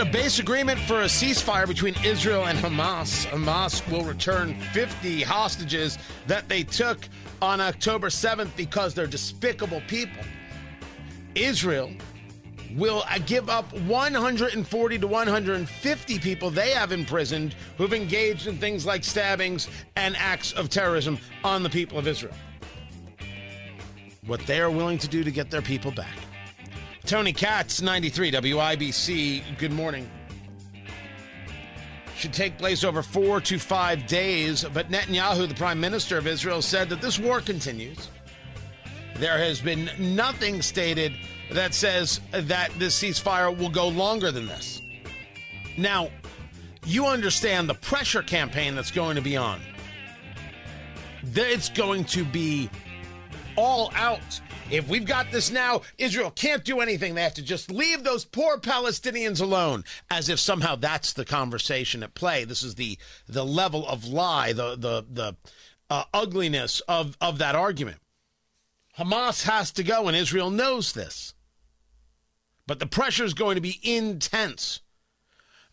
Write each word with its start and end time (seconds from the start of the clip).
a 0.00 0.04
base 0.06 0.38
agreement 0.38 0.80
for 0.80 1.02
a 1.02 1.04
ceasefire 1.04 1.68
between 1.68 1.94
Israel 2.02 2.46
and 2.46 2.58
Hamas. 2.58 3.26
Hamas 3.26 3.86
will 3.92 4.02
return 4.02 4.58
50 4.72 5.22
hostages 5.22 5.98
that 6.26 6.48
they 6.48 6.62
took 6.62 7.06
on 7.42 7.60
October 7.60 8.08
7th 8.08 8.48
because 8.56 8.94
they're 8.94 9.06
despicable 9.06 9.82
people. 9.88 10.22
Israel 11.34 11.90
will 12.76 13.04
uh, 13.10 13.18
give 13.26 13.50
up 13.50 13.70
140 13.80 14.98
to 14.98 15.06
150 15.06 16.18
people 16.18 16.50
they 16.50 16.70
have 16.70 16.92
imprisoned 16.92 17.54
who've 17.76 17.92
engaged 17.92 18.46
in 18.46 18.56
things 18.56 18.86
like 18.86 19.04
stabbings 19.04 19.68
and 19.96 20.16
acts 20.16 20.52
of 20.52 20.70
terrorism 20.70 21.18
on 21.44 21.62
the 21.62 21.70
people 21.70 21.98
of 21.98 22.06
Israel. 22.06 22.34
What 24.26 24.40
they 24.46 24.62
are 24.62 24.70
willing 24.70 24.96
to 24.98 25.08
do 25.08 25.24
to 25.24 25.30
get 25.30 25.50
their 25.50 25.62
people 25.62 25.90
back. 25.90 26.16
Tony 27.10 27.32
Katz, 27.32 27.82
93 27.82 28.30
WIBC. 28.30 29.58
Good 29.58 29.72
morning. 29.72 30.08
Should 32.14 32.32
take 32.32 32.56
place 32.56 32.84
over 32.84 33.02
four 33.02 33.40
to 33.40 33.58
five 33.58 34.06
days, 34.06 34.64
but 34.72 34.92
Netanyahu, 34.92 35.48
the 35.48 35.54
prime 35.56 35.80
minister 35.80 36.18
of 36.18 36.28
Israel, 36.28 36.62
said 36.62 36.88
that 36.88 37.00
this 37.00 37.18
war 37.18 37.40
continues. 37.40 38.10
There 39.16 39.36
has 39.38 39.60
been 39.60 39.90
nothing 39.98 40.62
stated 40.62 41.12
that 41.50 41.74
says 41.74 42.20
that 42.30 42.70
this 42.78 43.02
ceasefire 43.02 43.58
will 43.58 43.70
go 43.70 43.88
longer 43.88 44.30
than 44.30 44.46
this. 44.46 44.80
Now, 45.76 46.10
you 46.86 47.06
understand 47.06 47.68
the 47.68 47.74
pressure 47.74 48.22
campaign 48.22 48.76
that's 48.76 48.92
going 48.92 49.16
to 49.16 49.22
be 49.22 49.36
on. 49.36 49.60
It's 51.24 51.70
going 51.70 52.04
to 52.04 52.24
be 52.24 52.70
all 53.56 53.90
out 53.96 54.40
if 54.70 54.88
we've 54.88 55.04
got 55.04 55.30
this 55.30 55.50
now, 55.50 55.82
Israel 55.98 56.30
can't 56.30 56.64
do 56.64 56.80
anything. 56.80 57.14
They 57.14 57.22
have 57.22 57.34
to 57.34 57.42
just 57.42 57.70
leave 57.70 58.04
those 58.04 58.24
poor 58.24 58.58
Palestinians 58.58 59.40
alone, 59.40 59.84
as 60.10 60.28
if 60.28 60.38
somehow 60.38 60.76
that's 60.76 61.12
the 61.12 61.24
conversation 61.24 62.02
at 62.02 62.14
play. 62.14 62.44
This 62.44 62.62
is 62.62 62.76
the 62.76 62.98
the 63.28 63.44
level 63.44 63.86
of 63.86 64.06
lie, 64.06 64.52
the 64.52 64.76
the 64.76 65.04
the 65.10 65.36
uh, 65.88 66.04
ugliness 66.14 66.80
of 66.88 67.16
of 67.20 67.38
that 67.38 67.54
argument. 67.54 67.98
Hamas 68.98 69.44
has 69.44 69.70
to 69.72 69.82
go, 69.82 70.08
and 70.08 70.16
Israel 70.16 70.50
knows 70.50 70.92
this. 70.92 71.34
But 72.66 72.78
the 72.78 72.86
pressure 72.86 73.24
is 73.24 73.34
going 73.34 73.56
to 73.56 73.60
be 73.60 73.80
intense. 73.82 74.80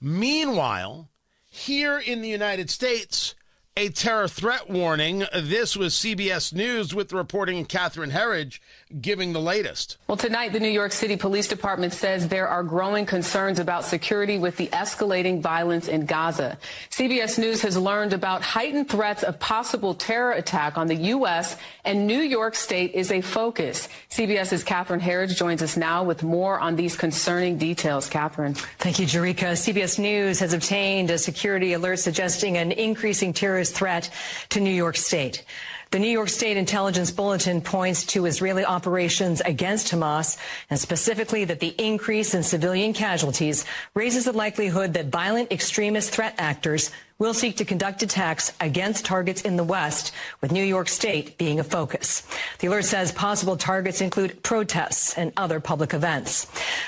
Meanwhile, 0.01 1.09
here 1.49 1.99
in 1.99 2.21
the 2.21 2.29
United 2.29 2.69
States, 2.69 3.35
a 3.77 3.89
terror 3.89 4.27
threat 4.27 4.67
warning. 4.67 5.23
This 5.35 5.77
was 5.77 5.93
CBS 5.93 6.51
News 6.51 6.95
with 6.95 7.09
the 7.09 7.15
reporting 7.15 7.63
Catherine 7.63 8.09
Herridge 8.09 8.59
giving 9.01 9.33
the 9.33 9.41
latest. 9.41 9.97
Well, 10.07 10.17
tonight, 10.17 10.53
the 10.53 10.59
New 10.59 10.69
York 10.69 10.91
City 10.91 11.17
Police 11.17 11.47
Department 11.47 11.93
says 11.93 12.27
there 12.27 12.47
are 12.47 12.63
growing 12.63 13.05
concerns 13.05 13.59
about 13.59 13.83
security 13.83 14.37
with 14.37 14.57
the 14.57 14.67
escalating 14.67 15.41
violence 15.41 15.87
in 15.87 16.05
Gaza. 16.05 16.57
CBS 16.89 17.37
News 17.37 17.61
has 17.61 17.77
learned 17.77 18.13
about 18.13 18.41
heightened 18.41 18.89
threats 18.89 19.23
of 19.23 19.39
possible 19.39 19.93
terror 19.93 20.31
attack 20.31 20.77
on 20.77 20.87
the 20.87 20.95
U.S., 20.95 21.57
and 21.85 22.07
New 22.07 22.19
York 22.19 22.55
State 22.55 22.93
is 22.93 23.11
a 23.11 23.21
focus. 23.21 23.89
CBS's 24.09 24.63
Catherine 24.63 24.99
Herridge 24.99 25.35
joins 25.37 25.61
us 25.61 25.77
now 25.77 26.03
with 26.03 26.23
more 26.23 26.59
on 26.59 26.75
these 26.75 26.97
concerning 26.97 27.57
details. 27.57 28.09
Catherine. 28.09 28.53
Thank 28.79 28.99
you, 28.99 29.05
Jericka. 29.05 29.53
CBS 29.53 29.99
News 29.99 30.39
has 30.39 30.53
obtained 30.53 31.11
a 31.11 31.17
security 31.17 31.73
alert 31.73 31.99
suggesting 31.99 32.57
an 32.57 32.71
increasing 32.71 33.33
terrorist 33.33 33.75
threat 33.75 34.09
to 34.49 34.59
New 34.59 34.71
York 34.71 34.97
State. 34.97 35.43
The 35.89 35.99
New 35.99 36.09
York 36.09 36.27
State 36.27 36.57
Intelligence 36.57 37.11
Bulletin 37.11 37.61
points 37.61 38.05
to 38.07 38.25
Israeli 38.25 38.65
operations 38.65 39.39
against 39.39 39.89
Hamas 39.89 40.37
and 40.69 40.77
specifically 40.77 41.45
that 41.45 41.61
the 41.61 41.73
increase 41.77 42.33
in 42.33 42.43
civilian 42.43 42.91
casualties 42.91 43.63
raises 43.93 44.25
the 44.25 44.33
likelihood 44.33 44.93
that 44.95 45.05
violent 45.05 45.49
extremist 45.49 46.11
threat 46.11 46.35
actors 46.37 46.91
will 47.19 47.33
seek 47.33 47.57
to 47.57 47.65
conduct 47.65 48.03
attacks 48.03 48.53
against 48.61 49.03
targets 49.03 49.41
in 49.41 49.57
the 49.57 49.63
West, 49.63 50.13
with 50.39 50.51
New 50.51 50.63
York 50.63 50.87
State 50.87 51.37
being 51.37 51.59
a 51.59 51.63
focus. 51.63 52.27
The 52.59 52.67
alert 52.67 52.85
says 52.85 53.11
possible 53.11 53.57
targets 53.57 54.01
include 54.01 54.43
protests 54.43 55.17
and 55.17 55.33
other 55.35 55.59
public 55.59 55.93
events. 55.93 56.45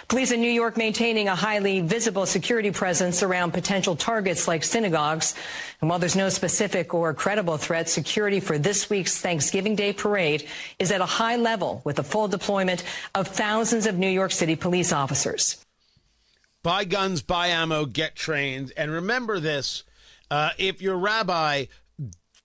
Police 0.07 0.31
in 0.31 0.41
New 0.41 0.51
York 0.51 0.77
maintaining 0.77 1.27
a 1.27 1.35
highly 1.35 1.81
visible 1.81 2.27
security 2.27 2.69
presence 2.69 3.23
around 3.23 3.53
potential 3.53 3.95
targets 3.95 4.47
like 4.47 4.63
synagogues. 4.63 5.33
And 5.81 5.89
while 5.89 5.99
there's 5.99 6.15
no 6.15 6.29
specific 6.29 6.93
or 6.93 7.13
credible 7.13 7.57
threat, 7.57 7.89
security 7.89 8.39
for 8.39 8.59
this 8.59 8.89
week's 8.89 9.19
Thanksgiving 9.19 9.75
Day 9.75 9.93
parade 9.93 10.47
is 10.77 10.91
at 10.91 11.01
a 11.01 11.05
high 11.05 11.37
level 11.37 11.81
with 11.85 11.97
a 11.97 12.03
full 12.03 12.27
deployment 12.27 12.83
of 13.15 13.27
thousands 13.27 13.87
of 13.87 13.97
New 13.97 14.09
York 14.09 14.31
City 14.31 14.55
police 14.55 14.93
officers. 14.93 15.65
Buy 16.61 16.83
guns, 16.83 17.21
buy 17.21 17.47
ammo, 17.47 17.85
get 17.85 18.15
trained. 18.15 18.73
And 18.75 18.91
remember 18.91 19.39
this 19.39 19.85
uh, 20.31 20.51
if 20.57 20.81
your 20.81 20.97
rabbi 20.97 21.65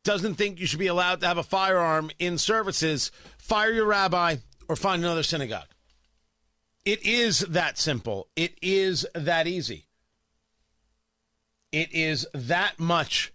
doesn't 0.04 0.34
think 0.34 0.60
you 0.60 0.66
should 0.66 0.78
be 0.78 0.86
allowed 0.86 1.20
to 1.20 1.26
have 1.26 1.38
a 1.38 1.42
firearm 1.42 2.10
in 2.18 2.38
services, 2.38 3.10
fire 3.38 3.72
your 3.72 3.86
rabbi 3.86 4.36
or 4.68 4.76
find 4.76 5.02
another 5.02 5.22
synagogue. 5.22 5.68
It 6.84 7.04
is 7.04 7.40
that 7.40 7.78
simple. 7.78 8.28
It 8.36 8.58
is 8.60 9.06
that 9.14 9.46
easy. 9.46 9.86
It 11.72 11.92
is 11.92 12.26
that 12.34 12.78
much 12.78 13.32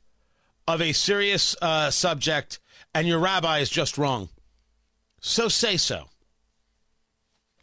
of 0.68 0.82
a 0.82 0.94
serious 0.94 1.56
uh, 1.62 1.90
subject, 1.90 2.60
and 2.94 3.08
your 3.08 3.20
rabbi 3.20 3.60
is 3.60 3.70
just 3.70 3.98
wrong. 3.98 4.30
So 5.20 5.48
say 5.48 5.78
so. 5.78 6.06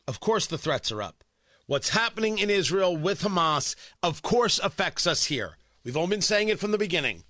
Of 0.08 0.20
course, 0.20 0.46
the 0.46 0.58
threats 0.58 0.90
are 0.90 1.02
up. 1.02 1.24
What's 1.66 1.90
happening 1.90 2.38
in 2.38 2.50
Israel 2.50 2.96
with 2.96 3.22
Hamas, 3.22 3.74
of 4.02 4.22
course, 4.22 4.58
affects 4.58 5.06
us 5.06 5.24
here. 5.24 5.56
We've 5.86 5.96
all 5.96 6.08
been 6.08 6.20
saying 6.20 6.48
it 6.48 6.58
from 6.58 6.72
the 6.72 6.78
beginning. 6.78 7.22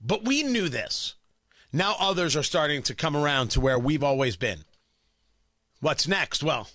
But 0.00 0.24
we 0.24 0.42
knew 0.42 0.68
this. 0.68 1.14
Now 1.72 1.94
others 2.00 2.34
are 2.34 2.42
starting 2.42 2.82
to 2.82 2.96
come 2.96 3.16
around 3.16 3.52
to 3.52 3.60
where 3.60 3.78
we've 3.78 4.02
always 4.02 4.34
been. 4.34 4.64
What's 5.80 6.08
next? 6.08 6.42
Well, 6.42 6.68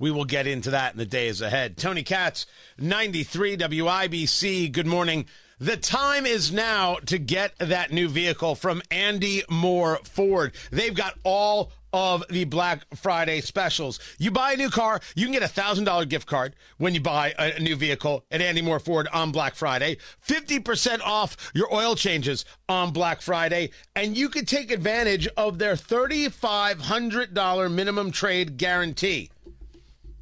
we 0.00 0.10
will 0.10 0.24
get 0.24 0.48
into 0.48 0.70
that 0.70 0.94
in 0.94 0.98
the 0.98 1.06
days 1.06 1.40
ahead. 1.40 1.76
Tony 1.76 2.02
Katz, 2.02 2.46
93 2.76 3.56
WIBC. 3.56 4.72
Good 4.72 4.88
morning. 4.88 5.26
The 5.60 5.76
time 5.76 6.26
is 6.26 6.50
now 6.50 6.96
to 7.06 7.16
get 7.16 7.56
that 7.60 7.92
new 7.92 8.08
vehicle 8.08 8.56
from 8.56 8.82
Andy 8.90 9.42
Mohr 9.42 10.04
Ford. 10.04 10.54
They've 10.72 10.92
got 10.92 11.20
all 11.22 11.70
of 11.92 12.24
the 12.28 12.44
Black 12.44 12.84
Friday 12.96 13.40
specials. 13.40 13.98
You 14.18 14.30
buy 14.30 14.52
a 14.52 14.56
new 14.56 14.70
car, 14.70 15.00
you 15.14 15.26
can 15.26 15.32
get 15.32 15.42
a 15.42 15.46
$1,000 15.46 16.08
gift 16.08 16.26
card 16.26 16.54
when 16.78 16.94
you 16.94 17.00
buy 17.00 17.34
a 17.38 17.58
new 17.60 17.76
vehicle 17.76 18.24
at 18.30 18.40
Andy 18.40 18.62
Mohr 18.62 18.80
Ford 18.80 19.08
on 19.12 19.32
Black 19.32 19.54
Friday, 19.54 19.98
50% 20.26 21.00
off 21.02 21.36
your 21.54 21.72
oil 21.74 21.94
changes 21.94 22.44
on 22.68 22.92
Black 22.92 23.20
Friday, 23.20 23.70
and 23.94 24.16
you 24.16 24.28
could 24.28 24.46
take 24.48 24.70
advantage 24.70 25.26
of 25.36 25.58
their 25.58 25.74
$3,500 25.74 27.72
minimum 27.72 28.10
trade 28.10 28.56
guarantee. 28.56 29.30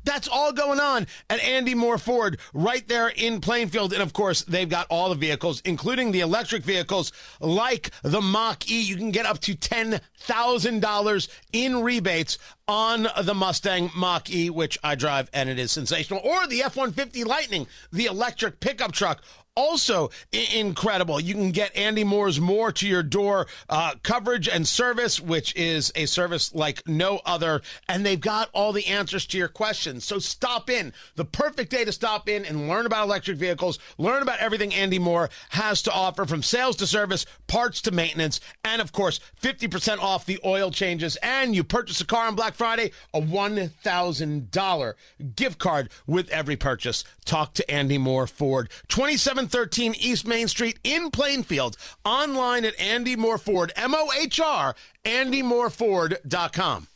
That's 0.09 0.27
all 0.27 0.53
going 0.53 0.81
on 0.81 1.07
at 1.29 1.39
Andy 1.41 1.75
Mohr 1.75 2.01
Ford 2.01 2.39
right 2.55 2.89
there 2.89 3.09
in 3.09 3.43
Plainfield. 3.43 3.93
And 3.93 4.01
of 4.01 4.15
course, 4.15 4.43
they've 4.43 4.69
got 4.69 4.87
all 4.89 5.11
the 5.11 5.15
vehicles, 5.15 5.61
including 5.67 6.13
the 6.13 6.21
electric 6.21 6.63
vehicles 6.63 7.13
like 7.41 7.91
the 8.03 8.23
Mach 8.23 8.71
E. 8.71 8.81
You 8.81 8.97
can 8.97 9.11
get 9.11 9.27
up 9.27 9.39
to 9.41 9.55
$10,000 9.55 11.29
in 11.53 11.83
rebates 11.83 12.39
on 12.67 13.07
the 13.23 13.35
Mustang 13.35 13.91
Mach 13.95 14.31
E, 14.31 14.49
which 14.49 14.79
I 14.83 14.95
drive, 14.95 15.29
and 15.35 15.51
it 15.51 15.59
is 15.59 15.73
sensational, 15.73 16.21
or 16.25 16.47
the 16.47 16.63
F 16.63 16.77
150 16.77 17.25
Lightning, 17.25 17.67
the 17.93 18.07
electric 18.07 18.61
pickup 18.61 18.93
truck 18.93 19.23
also 19.59 20.11
I- 20.33 20.49
incredible. 20.55 21.19
You 21.19 21.35
can 21.35 21.51
get 21.51 21.77
Andy 21.77 22.05
Mohr's 22.05 22.39
More 22.41 22.71
to 22.71 22.87
Your 22.87 23.03
Door 23.03 23.49
uh, 23.69 23.95
coverage 24.05 24.49
and 24.49 24.67
service, 24.67 25.19
which 25.21 25.55
is 25.57 25.91
a 25.97 26.07
service 26.07 26.55
like 26.55 26.87
no 26.87 27.21
other. 27.27 27.61
And 27.89 28.07
they've 28.07 28.21
got 28.21 28.51
all 28.53 28.73
the 28.73 28.87
answers 28.87 29.27
to 29.27 29.39
your 29.39 29.49
questions. 29.49 30.05
So 30.05 30.21
stop 30.21 30.71
in. 30.71 30.93
The 31.17 31.25
perfect 31.25 31.73
day 31.73 31.85
to 31.85 31.91
stop 31.91 32.29
in 32.29 32.45
and 32.45 32.69
learn 32.69 32.87
about 32.87 33.05
electric 33.05 33.37
vehicles, 33.37 33.81
learn 33.99 34.23
about 34.23 34.39
everything 34.39 34.73
Andy 34.73 35.01
Mohr 35.01 35.29
has 35.51 35.83
to 35.83 35.93
offer 35.93 36.25
from 36.25 36.43
sales 36.45 36.77
to 36.77 36.87
service, 36.87 37.27
parts 37.49 37.81
to 37.83 37.91
maintenance, 37.91 38.41
and 38.65 38.81
of 38.81 38.93
course, 38.93 39.19
50% 39.43 39.99
off 39.99 40.25
the 40.25 40.39
oil 40.45 40.71
changes. 40.71 41.17
And 41.17 41.57
you 41.57 41.65
purchase 41.65 42.01
a 42.01 42.07
car 42.07 42.29
on 42.29 42.37
Black 42.37 42.55
Friday, 42.55 42.93
a 43.13 43.21
$1,000 43.21 44.95
gift 45.35 45.59
card 45.59 45.91
with 46.07 46.29
every 46.31 46.57
purchase. 46.57 47.03
Talk 47.25 47.55
to 47.55 47.69
Andy 47.69 47.99
Mohr 47.99 48.29
Ford. 48.29 48.71
27 48.89 49.48
13 49.49 49.95
East 49.99 50.27
Main 50.27 50.49
Street 50.49 50.79
in 50.85 51.11
Plainfield. 51.11 51.77
Online 52.05 52.65
at 52.65 52.79
Andy 52.79 53.17
Mohr 53.17 53.41
Ford, 53.41 53.73
M 53.77 53.95
O 53.95 54.11
H 54.21 54.41
R, 54.41 54.75
AndyMohrFord.com. 55.05 56.87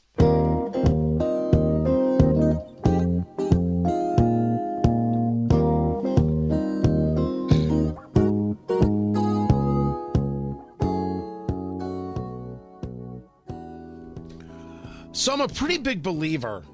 So 15.15 15.33
I'm 15.33 15.41
a 15.41 15.47
pretty 15.47 15.79
big 15.79 16.03
believer 16.03 16.65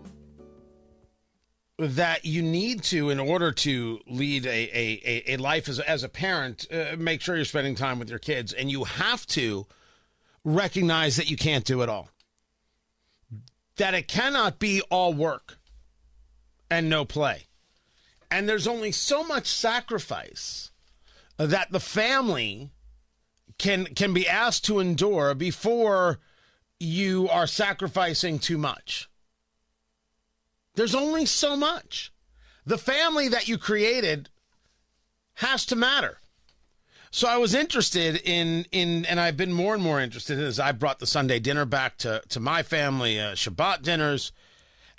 that 1.78 2.24
you 2.24 2.42
need 2.42 2.82
to, 2.82 3.10
in 3.10 3.20
order 3.20 3.52
to 3.52 4.00
lead 4.08 4.46
a, 4.46 4.50
a, 4.50 5.34
a 5.34 5.36
life 5.36 5.68
as, 5.68 5.78
as 5.78 6.02
a 6.02 6.08
parent, 6.08 6.66
uh, 6.72 6.96
make 6.98 7.20
sure 7.20 7.36
you're 7.36 7.44
spending 7.44 7.76
time 7.76 7.98
with 7.98 8.10
your 8.10 8.18
kids. 8.18 8.52
And 8.52 8.70
you 8.70 8.84
have 8.84 9.26
to 9.28 9.66
recognize 10.44 11.16
that 11.16 11.30
you 11.30 11.36
can't 11.36 11.64
do 11.64 11.82
it 11.82 11.88
all. 11.88 12.08
That 13.76 13.94
it 13.94 14.08
cannot 14.08 14.58
be 14.58 14.82
all 14.90 15.14
work 15.14 15.58
and 16.68 16.88
no 16.88 17.04
play. 17.04 17.46
And 18.30 18.48
there's 18.48 18.66
only 18.66 18.92
so 18.92 19.22
much 19.22 19.46
sacrifice 19.46 20.72
that 21.36 21.70
the 21.70 21.80
family 21.80 22.70
can 23.56 23.86
can 23.86 24.12
be 24.12 24.28
asked 24.28 24.64
to 24.66 24.80
endure 24.80 25.34
before 25.34 26.18
you 26.78 27.28
are 27.28 27.46
sacrificing 27.46 28.38
too 28.38 28.58
much. 28.58 29.08
There's 30.78 30.94
only 30.94 31.26
so 31.26 31.56
much. 31.56 32.12
The 32.64 32.78
family 32.78 33.26
that 33.26 33.48
you 33.48 33.58
created 33.58 34.28
has 35.34 35.66
to 35.66 35.76
matter. 35.76 36.18
So 37.10 37.26
I 37.26 37.36
was 37.36 37.52
interested 37.52 38.20
in 38.24 38.64
in, 38.70 39.04
and 39.06 39.18
I've 39.18 39.36
been 39.36 39.52
more 39.52 39.74
and 39.74 39.82
more 39.82 40.00
interested 40.00 40.38
as 40.38 40.60
I 40.60 40.70
brought 40.70 41.00
the 41.00 41.06
Sunday 41.06 41.40
dinner 41.40 41.64
back 41.64 41.98
to 41.98 42.22
to 42.28 42.38
my 42.38 42.62
family, 42.62 43.18
uh, 43.18 43.32
Shabbat 43.32 43.82
dinners, 43.82 44.30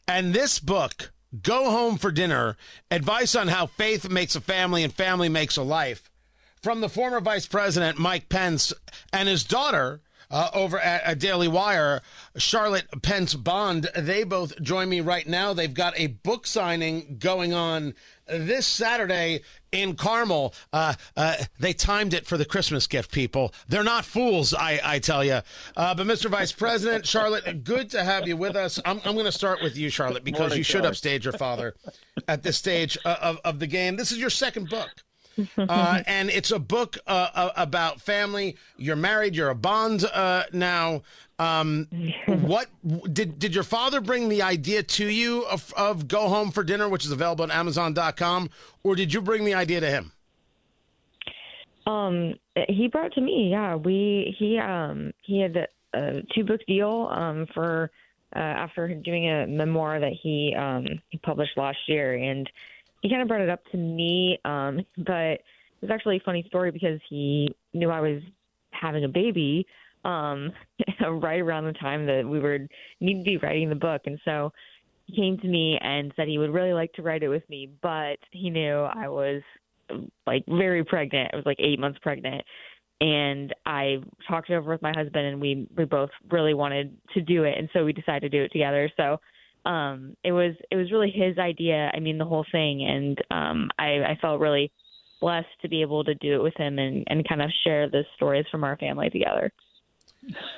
and 0.06 0.34
this 0.34 0.60
book, 0.60 1.14
Go 1.42 1.72
Home 1.72 1.98
for 1.98 2.12
Dinner: 2.12 2.58
Advice 2.92 3.34
on 3.34 3.48
How 3.48 3.66
Faith 3.66 4.10
Makes 4.10 4.36
a 4.36 4.42
Family 4.42 4.84
and 4.84 4.94
Family 4.94 5.30
Makes 5.30 5.56
a 5.56 5.64
Life, 5.64 6.12
from 6.62 6.82
the 6.82 6.90
former 6.90 7.22
Vice 7.22 7.46
President 7.46 7.98
Mike 7.98 8.28
Pence 8.28 8.74
and 9.14 9.30
his 9.30 9.46
daughter 9.46 10.02
uh, 10.32 10.50
over 10.54 10.80
at, 10.80 11.04
at 11.04 11.20
Daily 11.20 11.48
Wire, 11.48 12.02
Charlotte 12.38 12.88
Pence 13.02 13.34
Bond. 13.34 13.90
They 13.96 14.24
both 14.24 14.62
join 14.62 14.90
me 14.90 15.02
right 15.02 15.28
now. 15.28 15.54
They've 15.54 15.74
got 15.74 15.94
a 15.98 16.08
book 16.08 16.46
signing 16.46 17.18
going 17.20 17.54
on 17.54 17.94
this 18.28 18.68
Saturday 18.68 19.42
in 19.72 19.96
Carmel. 19.96 20.54
Uh, 20.72 20.94
uh, 21.18 21.36
they 21.60 21.74
timed 21.74 22.14
it 22.14 22.26
for 22.26 22.38
the 22.38 22.46
Christmas 22.46 22.88
gift, 22.88 23.12
people. 23.12 23.54
They're 23.68 23.84
not 23.84 24.06
fools, 24.06 24.54
I, 24.54 24.80
I 24.84 25.00
tell 25.00 25.24
you. 25.24 25.42
Uh, 25.76 25.96
but, 25.96 26.06
Mr. 26.06 26.30
Vice 26.30 26.52
President, 26.52 27.06
Charlotte, 27.06 27.64
good 27.64 27.90
to 27.92 28.04
have 28.04 28.28
you 28.28 28.38
with 28.38 28.56
us. 28.56 28.80
I'm, 28.86 29.02
I'm 29.06 29.14
going 29.14 29.26
to 29.26 29.32
start 29.32 29.62
with 29.64 29.78
you, 29.78 29.90
Charlotte, 29.90 30.24
because 30.24 30.40
Morning, 30.40 30.58
you 30.60 30.64
should 30.64 30.74
Charlie. 30.78 30.90
upstage 30.90 31.26
your 31.26 31.34
father 31.34 31.76
at 32.28 32.44
this 32.44 32.58
stage 32.58 32.98
uh, 33.06 33.16
of, 33.22 33.40
of 33.44 33.60
the 33.60 33.68
game. 33.68 33.96
This 33.96 34.12
is 34.12 34.18
your 34.18 34.30
second 34.30 34.70
book. 34.70 34.90
Uh, 35.58 36.02
and 36.08 36.30
it's 36.30 36.52
a 36.52 36.60
book 36.60 36.98
uh, 37.08 37.30
uh, 37.34 37.52
about 37.56 38.02
family. 38.02 38.58
You're 38.78 38.96
married. 38.96 39.36
You're 39.36 39.50
a 39.50 39.56
bond 39.56 40.06
uh, 40.06 40.44
now. 40.52 41.04
Um, 41.40 41.88
what 42.28 42.68
did 43.14 43.40
did 43.40 43.56
your 43.56 43.64
father 43.64 44.02
bring 44.02 44.28
the 44.28 44.42
idea 44.42 44.84
to 44.84 45.06
you 45.06 45.46
of, 45.46 45.74
of 45.78 46.08
Go 46.08 46.28
Home 46.28 46.52
for 46.52 46.64
Dinner, 46.64 46.90
which 46.90 47.06
is 47.06 47.12
available 47.12 47.44
on 47.44 47.52
Amazon.com, 47.52 48.50
or 48.84 48.96
did 48.96 49.14
you 49.14 49.22
bring 49.22 49.46
the 49.46 49.54
idea 49.54 49.80
to 49.80 49.90
him? 49.90 50.12
Um, 51.88 52.36
he 52.68 52.88
brought 52.88 53.08
it 53.08 53.14
to 53.14 53.22
me. 53.22 53.50
Yeah, 53.52 53.76
we 53.76 54.36
he 54.38 54.60
um 54.60 55.14
he 55.22 55.42
had 55.42 55.56
a 55.94 56.22
two 56.36 56.44
book 56.44 56.62
deal 56.68 57.10
um 57.12 57.48
for 57.54 57.90
uh, 58.36 58.40
after 58.40 58.94
doing 58.94 59.30
a 59.30 59.48
memoir 59.48 60.00
that 60.00 60.14
he 60.22 60.54
um 60.58 60.86
he 61.10 61.18
published 61.20 61.58
last 61.58 61.80
year, 61.88 62.16
and 62.16 62.50
he 63.02 63.10
kind 63.10 63.22
of 63.22 63.28
brought 63.28 63.42
it 63.42 63.50
up 63.50 63.64
to 63.72 63.78
me. 63.78 64.40
Um, 64.46 64.86
but 64.98 65.40
it 65.40 65.82
was 65.82 65.92
actually 65.92 66.18
a 66.18 66.22
funny 66.26 66.44
story 66.48 66.72
because 66.72 67.00
he 67.10 67.56
knew 67.74 67.90
I 67.90 68.02
was 68.02 68.22
having 68.72 69.04
a 69.04 69.10
baby 69.10 69.66
um 70.06 70.52
right 71.02 71.42
around 71.42 71.66
the 71.66 71.74
time 71.74 72.06
that 72.06 72.26
we 72.26 72.40
were 72.40 72.60
need 73.02 73.20
to 73.20 73.24
be 73.24 73.38
writing 73.38 73.70
the 73.70 73.76
book, 73.76 74.02
and 74.06 74.20
so 74.24 74.52
he 75.10 75.16
came 75.16 75.38
to 75.40 75.48
me 75.48 75.78
and 75.82 76.14
said 76.16 76.28
he 76.28 76.38
would 76.38 76.54
really 76.54 76.74
like 76.74 76.94
to 76.94 77.02
write 77.02 77.24
it 77.24 77.30
with 77.30 77.48
me, 77.50 77.70
but 77.82 78.18
he 78.32 78.50
knew 78.50 78.82
I 78.82 79.08
was 79.08 79.42
like 80.28 80.44
very 80.48 80.84
pregnant. 80.84 81.32
I 81.34 81.36
was 81.36 81.46
like 81.46 81.60
eight 81.60 81.80
months 81.80 82.00
pregnant. 82.02 82.44
And 83.02 83.56
I 83.66 83.98
talked 84.28 84.50
it 84.50 84.56
over 84.56 84.72
with 84.72 84.82
my 84.82 84.92
husband 84.96 85.26
and 85.26 85.42
we, 85.42 85.68
we 85.76 85.86
both 85.86 86.10
really 86.30 86.54
wanted 86.54 86.98
to 87.14 87.22
do 87.22 87.46
it 87.46 87.58
and 87.58 87.70
so 87.72 87.86
we 87.86 87.94
decided 87.94 88.32
to 88.32 88.38
do 88.38 88.44
it 88.44 88.52
together. 88.52 88.92
So 88.98 89.20
um 89.66 90.16
it 90.24 90.32
was 90.32 90.56
it 90.72 90.76
was 90.76 90.92
really 90.92 91.12
his 91.12 91.38
idea, 91.38 91.92
I 91.94 92.00
mean 92.00 92.18
the 92.18 92.26
whole 92.26 92.46
thing 92.52 92.84
and 92.84 93.18
um 93.32 93.70
I, 93.78 94.04
I 94.04 94.18
felt 94.22 94.40
really 94.40 94.72
blessed 95.20 95.48
to 95.62 95.70
be 95.70 95.82
able 95.82 96.04
to 96.06 96.16
do 96.16 96.36
it 96.36 96.44
with 96.44 96.56
him 96.56 96.80
and, 96.80 97.04
and 97.08 97.28
kind 97.28 97.42
of 97.42 97.52
share 97.64 97.90
the 97.90 98.04
stories 98.16 98.46
from 98.50 98.64
our 98.64 98.78
family 98.78 99.10
together. 99.10 99.52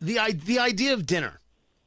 the 0.00 0.18
the 0.44 0.58
idea 0.58 0.92
of 0.94 1.06
dinner. 1.06 1.40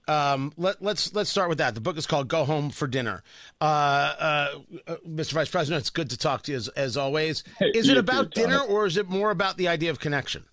Um, 0.09 0.53
let, 0.55 0.81
let's 0.81 1.13
let's 1.13 1.29
start 1.29 1.49
with 1.49 1.57
that. 1.57 1.75
The 1.75 1.81
book 1.81 1.97
is 1.97 2.07
called 2.07 2.29
"Go 2.29 2.45
Home 2.45 2.69
for 2.69 2.87
Dinner." 2.87 3.23
Uh, 3.59 3.63
uh, 3.63 4.47
uh, 4.87 4.95
Mr. 5.05 5.33
Vice 5.33 5.49
President, 5.49 5.81
it's 5.81 5.89
good 5.89 6.11
to 6.11 6.17
talk 6.17 6.43
to 6.43 6.51
you 6.51 6.57
as, 6.57 6.69
as 6.69 6.95
always. 6.95 7.43
Is 7.61 7.89
it 7.89 7.97
about 7.97 8.31
dinner, 8.31 8.59
or 8.59 8.85
is 8.85 8.95
it 8.95 9.09
more 9.09 9.31
about 9.31 9.57
the 9.57 9.67
idea 9.67 9.91
of 9.91 9.99
connection? 9.99 10.45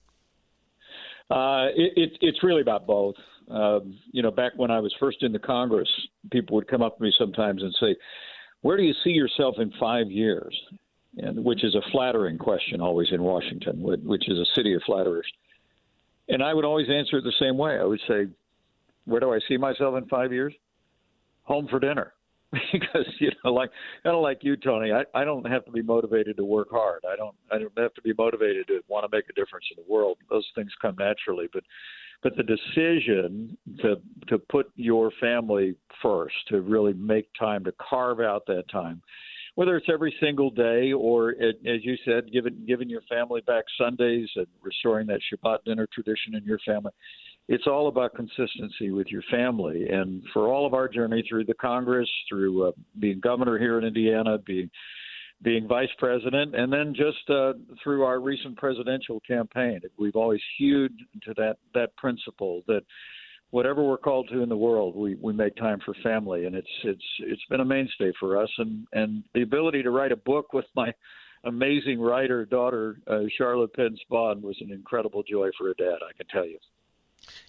Uh, 1.30 1.68
it, 1.74 1.92
it, 1.96 2.18
it's 2.20 2.42
really 2.42 2.60
about 2.60 2.86
both. 2.86 3.14
Um, 3.50 3.98
you 4.12 4.22
know, 4.22 4.30
back 4.30 4.52
when 4.56 4.70
I 4.70 4.80
was 4.80 4.94
first 4.98 5.22
in 5.22 5.32
the 5.32 5.38
Congress, 5.38 5.88
people 6.30 6.56
would 6.56 6.68
come 6.68 6.82
up 6.82 6.96
to 6.96 7.02
me 7.02 7.12
sometimes 7.18 7.62
and 7.62 7.74
say, 7.78 7.96
"Where 8.62 8.76
do 8.76 8.82
you 8.82 8.94
see 9.04 9.10
yourself 9.10 9.56
in 9.58 9.72
five 9.78 10.10
years?" 10.10 10.58
And 11.18 11.44
which 11.44 11.62
is 11.62 11.74
a 11.74 11.90
flattering 11.92 12.38
question 12.38 12.80
always 12.80 13.08
in 13.12 13.22
Washington, 13.22 13.82
which 13.82 14.28
is 14.28 14.38
a 14.38 14.46
city 14.54 14.74
of 14.74 14.82
flatterers. 14.84 15.26
And 16.28 16.42
I 16.42 16.54
would 16.54 16.64
always 16.64 16.88
answer 16.88 17.18
it 17.18 17.24
the 17.24 17.32
same 17.38 17.58
way. 17.58 17.78
I 17.78 17.84
would 17.84 18.00
say, 18.08 18.26
"Where 19.04 19.20
do 19.20 19.32
I 19.32 19.38
see 19.46 19.56
myself 19.56 19.96
in 19.96 20.06
five 20.06 20.32
years? 20.32 20.54
Home 21.44 21.68
for 21.68 21.78
dinner." 21.78 22.13
because 22.72 23.06
you 23.18 23.30
know, 23.44 23.52
like 23.52 23.70
kind 24.02 24.16
of 24.16 24.22
like 24.22 24.38
you, 24.42 24.56
Tony, 24.56 24.92
I, 24.92 25.04
I 25.14 25.24
don't 25.24 25.46
have 25.46 25.64
to 25.66 25.70
be 25.70 25.82
motivated 25.82 26.36
to 26.36 26.44
work 26.44 26.68
hard. 26.70 27.00
I 27.10 27.16
don't 27.16 27.34
I 27.50 27.58
don't 27.58 27.78
have 27.78 27.94
to 27.94 28.02
be 28.02 28.12
motivated 28.16 28.66
to 28.68 28.80
want 28.88 29.10
to 29.10 29.16
make 29.16 29.28
a 29.28 29.32
difference 29.32 29.66
in 29.76 29.82
the 29.82 29.92
world. 29.92 30.18
Those 30.30 30.46
things 30.54 30.70
come 30.80 30.96
naturally, 30.98 31.48
but 31.52 31.64
but 32.22 32.36
the 32.36 32.42
decision 32.42 33.56
to 33.80 33.96
to 34.28 34.38
put 34.38 34.70
your 34.76 35.10
family 35.20 35.74
first, 36.02 36.34
to 36.48 36.60
really 36.60 36.94
make 36.94 37.28
time 37.38 37.64
to 37.64 37.72
carve 37.72 38.20
out 38.20 38.46
that 38.46 38.68
time, 38.70 39.02
whether 39.54 39.76
it's 39.76 39.88
every 39.92 40.14
single 40.20 40.50
day 40.50 40.92
or 40.92 41.30
it, 41.30 41.56
as 41.66 41.84
you 41.84 41.96
said, 42.04 42.32
giving 42.32 42.64
giving 42.66 42.88
your 42.88 43.02
family 43.02 43.40
back 43.42 43.64
Sundays 43.78 44.28
and 44.36 44.46
restoring 44.62 45.06
that 45.08 45.20
Shabbat 45.32 45.58
dinner 45.64 45.88
tradition 45.92 46.34
in 46.34 46.44
your 46.44 46.58
family. 46.66 46.92
It's 47.48 47.66
all 47.66 47.88
about 47.88 48.14
consistency 48.14 48.90
with 48.90 49.08
your 49.08 49.22
family, 49.30 49.88
and 49.90 50.22
for 50.32 50.48
all 50.48 50.66
of 50.66 50.72
our 50.72 50.88
journey 50.88 51.22
through 51.28 51.44
the 51.44 51.54
Congress, 51.54 52.08
through 52.28 52.68
uh, 52.68 52.72
being 52.98 53.20
governor 53.20 53.58
here 53.58 53.78
in 53.78 53.84
Indiana, 53.84 54.38
being 54.38 54.70
being 55.42 55.68
vice 55.68 55.90
president, 55.98 56.54
and 56.54 56.72
then 56.72 56.94
just 56.94 57.28
uh, 57.28 57.52
through 57.82 58.02
our 58.02 58.20
recent 58.20 58.56
presidential 58.56 59.20
campaign. 59.26 59.80
We've 59.98 60.16
always 60.16 60.40
hewed 60.56 60.92
to 61.24 61.34
that 61.36 61.56
that 61.74 61.94
principle 61.96 62.62
that 62.66 62.82
whatever 63.50 63.84
we're 63.84 63.98
called 63.98 64.28
to 64.32 64.42
in 64.42 64.48
the 64.48 64.56
world, 64.56 64.96
we, 64.96 65.16
we 65.16 65.32
make 65.32 65.54
time 65.56 65.78
for 65.84 65.94
family, 66.02 66.46
and 66.46 66.56
it's 66.56 66.66
it's 66.82 67.04
it's 67.20 67.44
been 67.50 67.60
a 67.60 67.64
mainstay 67.64 68.12
for 68.18 68.40
us. 68.40 68.50
And 68.58 68.86
and 68.94 69.22
the 69.34 69.42
ability 69.42 69.82
to 69.82 69.90
write 69.90 70.12
a 70.12 70.16
book 70.16 70.52
with 70.52 70.66
my 70.74 70.92
amazing 71.44 72.00
writer 72.00 72.46
daughter 72.46 72.96
uh, 73.06 73.20
Charlotte 73.36 73.74
Pence 73.74 74.00
Bond 74.08 74.42
was 74.42 74.56
an 74.60 74.72
incredible 74.72 75.22
joy 75.22 75.50
for 75.58 75.70
a 75.70 75.74
dad. 75.74 75.98
I 76.02 76.16
can 76.16 76.26
tell 76.28 76.46
you. 76.46 76.58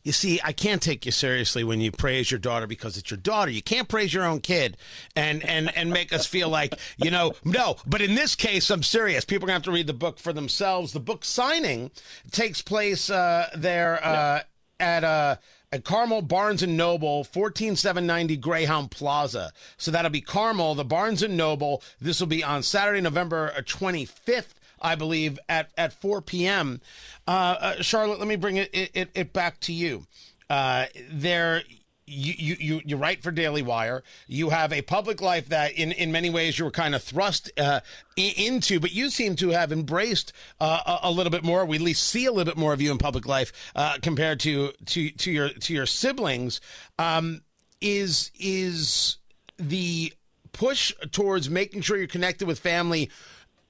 You 0.03 0.11
see, 0.11 0.39
I 0.43 0.51
can't 0.51 0.81
take 0.81 1.05
you 1.05 1.11
seriously 1.11 1.63
when 1.63 1.81
you 1.81 1.91
praise 1.91 2.31
your 2.31 2.39
daughter 2.39 2.67
because 2.67 2.97
it's 2.97 3.09
your 3.09 3.17
daughter. 3.17 3.51
You 3.51 3.61
can't 3.61 3.87
praise 3.87 4.13
your 4.13 4.25
own 4.25 4.39
kid 4.39 4.77
and 5.15 5.43
and 5.45 5.75
and 5.75 5.89
make 5.91 6.13
us 6.13 6.25
feel 6.25 6.49
like 6.49 6.75
you 6.97 7.11
know 7.11 7.33
no. 7.43 7.77
But 7.85 8.01
in 8.01 8.15
this 8.15 8.35
case, 8.35 8.69
I'm 8.69 8.83
serious. 8.83 9.25
People 9.25 9.45
are 9.45 9.47
gonna 9.47 9.55
have 9.55 9.63
to 9.63 9.71
read 9.71 9.87
the 9.87 9.93
book 9.93 10.19
for 10.19 10.33
themselves. 10.33 10.93
The 10.93 10.99
book 10.99 11.25
signing 11.25 11.91
takes 12.31 12.61
place 12.61 13.09
uh, 13.09 13.49
there 13.55 14.03
uh, 14.05 14.41
at 14.79 15.03
uh, 15.03 15.35
at 15.71 15.83
Carmel 15.83 16.21
Barnes 16.21 16.63
and 16.63 16.77
Noble, 16.77 17.23
14790 17.25 18.37
Greyhound 18.37 18.91
Plaza. 18.91 19.51
So 19.77 19.91
that'll 19.91 20.09
be 20.09 20.21
Carmel, 20.21 20.75
the 20.75 20.85
Barnes 20.85 21.21
and 21.21 21.35
Noble. 21.35 21.83
This 21.99 22.19
will 22.19 22.27
be 22.27 22.43
on 22.43 22.63
Saturday, 22.63 23.01
November 23.01 23.51
25th. 23.57 24.54
I 24.81 24.95
believe, 24.95 25.39
at, 25.49 25.71
at 25.77 25.93
4 25.93 26.21
p.m. 26.21 26.81
Uh, 27.27 27.31
uh, 27.59 27.81
Charlotte, 27.81 28.19
let 28.19 28.27
me 28.27 28.35
bring 28.35 28.57
it, 28.57 28.69
it, 28.73 29.09
it 29.13 29.33
back 29.33 29.59
to 29.61 29.73
you. 29.73 30.05
Uh, 30.49 30.85
there, 31.11 31.63
you, 32.07 32.55
you, 32.59 32.81
you 32.85 32.97
write 32.97 33.23
for 33.23 33.31
Daily 33.31 33.61
Wire. 33.61 34.03
You 34.27 34.49
have 34.49 34.71
a 34.71 34.81
public 34.81 35.21
life 35.21 35.49
that, 35.49 35.73
in, 35.73 35.91
in 35.91 36.11
many 36.11 36.29
ways, 36.29 36.59
you 36.59 36.65
were 36.65 36.71
kind 36.71 36.93
of 36.93 37.01
thrust 37.01 37.51
uh, 37.57 37.79
into, 38.15 38.79
but 38.79 38.91
you 38.93 39.09
seem 39.09 39.35
to 39.37 39.49
have 39.49 39.71
embraced 39.71 40.31
uh, 40.59 40.99
a, 41.01 41.11
little 41.11 41.31
bit 41.31 41.43
more. 41.43 41.65
We 41.65 41.77
at 41.77 41.81
least 41.81 42.03
see 42.03 42.25
a 42.25 42.31
little 42.31 42.51
bit 42.51 42.57
more 42.57 42.73
of 42.73 42.81
you 42.81 42.91
in 42.91 42.97
public 42.97 43.25
life 43.25 43.51
uh, 43.75 43.97
compared 44.01 44.39
to, 44.41 44.71
to 44.85 45.09
to 45.09 45.31
your 45.31 45.49
to 45.49 45.73
your 45.73 45.85
siblings. 45.85 46.61
Um, 46.99 47.41
is 47.81 48.31
is 48.39 49.17
the 49.57 50.13
push 50.51 50.93
towards 51.11 51.49
making 51.49 51.81
sure 51.81 51.97
you're 51.97 52.07
connected 52.07 52.47
with 52.47 52.59
family 52.59 53.09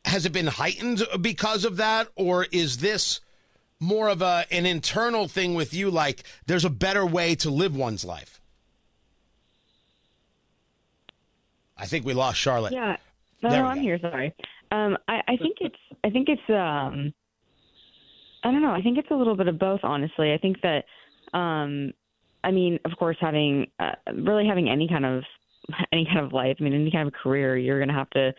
has 0.05 0.25
it 0.25 0.31
been 0.31 0.47
heightened 0.47 1.03
because 1.19 1.65
of 1.65 1.77
that, 1.77 2.07
or 2.15 2.45
is 2.51 2.77
this 2.77 3.19
more 3.79 4.07
of 4.07 4.21
a 4.21 4.45
an 4.51 4.65
internal 4.65 5.27
thing 5.27 5.55
with 5.55 5.73
you? 5.73 5.91
Like 5.91 6.23
there's 6.45 6.65
a 6.65 6.69
better 6.69 7.05
way 7.05 7.35
to 7.35 7.49
live 7.49 7.75
one's 7.75 8.05
life. 8.05 8.39
I 11.77 11.85
think 11.85 12.05
we 12.05 12.13
lost 12.13 12.39
Charlotte. 12.39 12.71
Yeah, 12.71 12.97
no, 13.41 13.49
I'm 13.49 13.77
go. 13.77 13.81
here. 13.81 13.99
Sorry. 13.99 14.33
Um, 14.71 14.97
I, 15.07 15.21
I 15.27 15.37
think 15.37 15.57
it's 15.59 15.75
I 16.03 16.09
think 16.09 16.29
it's 16.29 16.49
um, 16.49 17.13
I 18.43 18.51
don't 18.51 18.61
know. 18.61 18.71
I 18.71 18.81
think 18.81 18.97
it's 18.97 19.11
a 19.11 19.15
little 19.15 19.35
bit 19.35 19.47
of 19.47 19.59
both. 19.59 19.81
Honestly, 19.83 20.31
I 20.31 20.37
think 20.37 20.57
that 20.61 20.85
um, 21.37 21.93
I 22.43 22.51
mean, 22.51 22.79
of 22.85 22.91
course, 22.97 23.17
having 23.19 23.71
uh, 23.79 23.93
really 24.13 24.47
having 24.47 24.69
any 24.69 24.87
kind 24.87 25.05
of 25.05 25.23
any 25.91 26.05
kind 26.05 26.19
of 26.19 26.31
life. 26.31 26.57
I 26.59 26.63
mean, 26.63 26.73
any 26.73 26.91
kind 26.91 27.07
of 27.07 27.13
career, 27.13 27.57
you're 27.57 27.79
going 27.79 27.89
to 27.89 27.95
have 27.95 28.09
to 28.11 28.33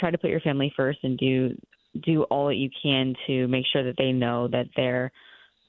try 0.00 0.10
to 0.10 0.18
put 0.18 0.30
your 0.30 0.40
family 0.40 0.72
first 0.76 0.98
and 1.02 1.18
do 1.18 1.56
do 2.02 2.22
all 2.24 2.48
that 2.48 2.56
you 2.56 2.70
can 2.82 3.14
to 3.26 3.48
make 3.48 3.64
sure 3.72 3.84
that 3.84 3.96
they 3.98 4.12
know 4.12 4.48
that 4.48 4.66
they're 4.76 5.12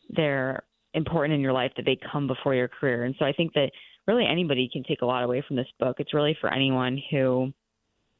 they're 0.09 0.63
important 0.93 1.33
in 1.33 1.41
your 1.41 1.53
life 1.53 1.71
that 1.77 1.85
they 1.85 1.97
come 2.11 2.27
before 2.27 2.53
your 2.55 2.67
career. 2.67 3.03
And 3.03 3.15
so 3.19 3.25
i 3.25 3.33
think 3.33 3.53
that 3.53 3.71
really 4.07 4.25
anybody 4.25 4.69
can 4.71 4.83
take 4.83 5.01
a 5.01 5.05
lot 5.05 5.23
away 5.23 5.43
from 5.47 5.55
this 5.55 5.67
book. 5.79 5.97
It's 5.99 6.13
really 6.13 6.37
for 6.39 6.51
anyone 6.53 7.01
who 7.11 7.51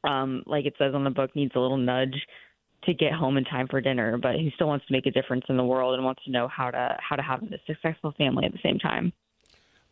um 0.04 0.42
like 0.46 0.66
it 0.66 0.74
says 0.78 0.94
on 0.94 1.04
the 1.04 1.10
book 1.10 1.34
needs 1.34 1.52
a 1.54 1.60
little 1.60 1.76
nudge 1.76 2.16
to 2.84 2.94
get 2.94 3.12
home 3.12 3.36
in 3.36 3.44
time 3.44 3.68
for 3.68 3.80
dinner 3.80 4.18
but 4.18 4.34
who 4.34 4.50
still 4.56 4.66
wants 4.66 4.84
to 4.86 4.92
make 4.92 5.06
a 5.06 5.10
difference 5.10 5.44
in 5.48 5.56
the 5.56 5.64
world 5.64 5.94
and 5.94 6.04
wants 6.04 6.24
to 6.24 6.32
know 6.32 6.48
how 6.48 6.70
to 6.70 6.96
how 6.98 7.14
to 7.14 7.22
have 7.22 7.40
a 7.42 7.58
successful 7.66 8.12
family 8.18 8.44
at 8.44 8.52
the 8.52 8.58
same 8.62 8.78
time 8.78 9.12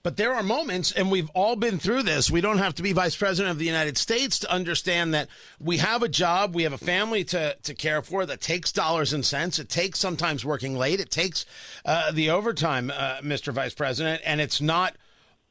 but 0.02 0.16
there 0.16 0.34
are 0.34 0.42
moments, 0.42 0.92
and 0.92 1.10
we've 1.10 1.28
all 1.30 1.56
been 1.56 1.78
through 1.78 2.04
this. 2.04 2.30
We 2.30 2.40
don't 2.40 2.58
have 2.58 2.74
to 2.76 2.82
be 2.82 2.92
vice 2.92 3.16
president 3.16 3.50
of 3.52 3.58
the 3.58 3.66
United 3.66 3.98
States 3.98 4.38
to 4.38 4.50
understand 4.50 5.12
that 5.12 5.28
we 5.58 5.76
have 5.76 6.02
a 6.02 6.08
job, 6.08 6.54
we 6.54 6.62
have 6.62 6.72
a 6.72 6.78
family 6.78 7.22
to, 7.24 7.56
to 7.62 7.74
care 7.74 8.00
for 8.00 8.24
that 8.24 8.40
takes 8.40 8.72
dollars 8.72 9.12
and 9.12 9.24
cents. 9.24 9.58
It 9.58 9.68
takes 9.68 9.98
sometimes 9.98 10.44
working 10.44 10.74
late, 10.74 11.00
it 11.00 11.10
takes 11.10 11.44
uh, 11.84 12.12
the 12.12 12.30
overtime, 12.30 12.90
uh, 12.90 13.18
Mr. 13.22 13.52
Vice 13.52 13.74
President, 13.74 14.22
and 14.24 14.40
it's 14.40 14.60
not 14.60 14.96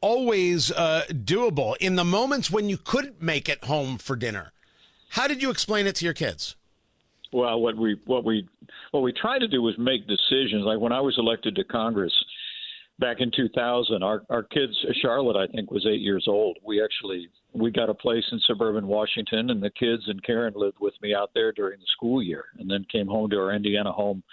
always 0.01 0.72
uh, 0.72 1.03
doable. 1.10 1.75
In 1.77 1.96
the 1.96 2.06
moments 2.06 2.50
when 2.50 2.70
you 2.70 2.77
couldn't 2.77 3.22
make 3.22 3.50
it 3.50 3.63
home 3.65 4.00
for 4.00 4.15
dinner, 4.15 4.51
how 5.10 5.27
did 5.27 5.44
you 5.44 5.51
explain 5.51 5.86
it 5.86 5.96
to 5.98 6.06
your 6.06 6.13
kids? 6.13 6.56
Well, 7.32 7.62
what 7.62 7.77
we 7.77 8.00
what 8.06 8.25
we 8.25 8.48
what 8.89 9.01
we 9.01 9.13
tried 9.13 9.39
to 9.39 9.48
do 9.48 9.62
was 9.62 9.77
make 9.77 10.08
decisions. 10.08 10.65
Like 10.65 10.79
when 10.79 10.91
I 10.91 11.01
was 11.01 11.15
elected 11.20 11.56
to 11.58 11.63
Congress 11.63 12.13
back 13.00 13.18
in 13.20 13.32
2000 13.36 14.03
our 14.03 14.24
our 14.29 14.44
kids 14.44 14.74
charlotte 15.01 15.38
i 15.38 15.48
think 15.48 15.72
was 15.72 15.86
eight 15.88 16.01
years 16.01 16.25
old. 16.27 16.58
We 16.65 16.84
actually 16.84 17.29
we 17.53 17.72
got 17.72 17.89
a 17.89 17.94
place 17.94 18.24
in 18.32 18.39
suburban 18.46 18.88
washington 18.88 19.50
and 19.50 19.62
the 19.62 19.72
kids 19.72 20.03
and 20.08 20.24
karen 20.24 20.53
lived 20.56 20.77
with 20.79 20.94
me 21.01 21.13
out 21.13 21.32
there 21.34 21.51
during 21.51 21.79
the 21.79 21.86
school 21.88 22.22
year 22.22 22.46
and 22.60 22.70
then 22.70 22.86
came 22.91 23.08
home 23.08 23.29
to 23.29 23.38
our 23.38 23.53
indiana 23.53 23.91
home 23.91 24.24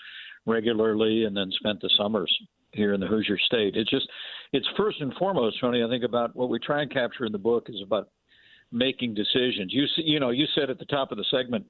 regularly 0.47 1.25
and 1.25 1.37
then 1.37 1.51
spent 1.53 1.81
the 1.81 1.91
summers 1.97 2.33
here 2.73 2.93
in 2.93 3.01
the 3.01 3.07
hoosier 3.07 3.39
state. 3.39 3.75
It's 3.75 3.91
just 3.91 4.07
it's 4.53 4.67
first 4.77 5.01
and 5.01 5.15
foremost 5.15 5.61
tony 5.61 5.83
i 5.83 5.89
think 5.89 6.05
about 6.05 6.35
what 6.37 6.49
we 6.49 6.59
try 6.59 6.83
and 6.83 6.91
capture 6.91 7.25
in 7.25 7.33
the 7.33 7.39
book 7.39 7.67
is 7.69 7.81
about 7.83 8.09
making 8.73 9.15
decisions. 9.15 9.73
You 9.73 9.87
you 9.97 10.21
know 10.21 10.31
you 10.31 10.47
said 10.55 10.71
at 10.71 10.79
the 10.79 10.85
top 10.87 11.13
of 11.13 11.19
the 11.19 11.25
segment 11.31 11.67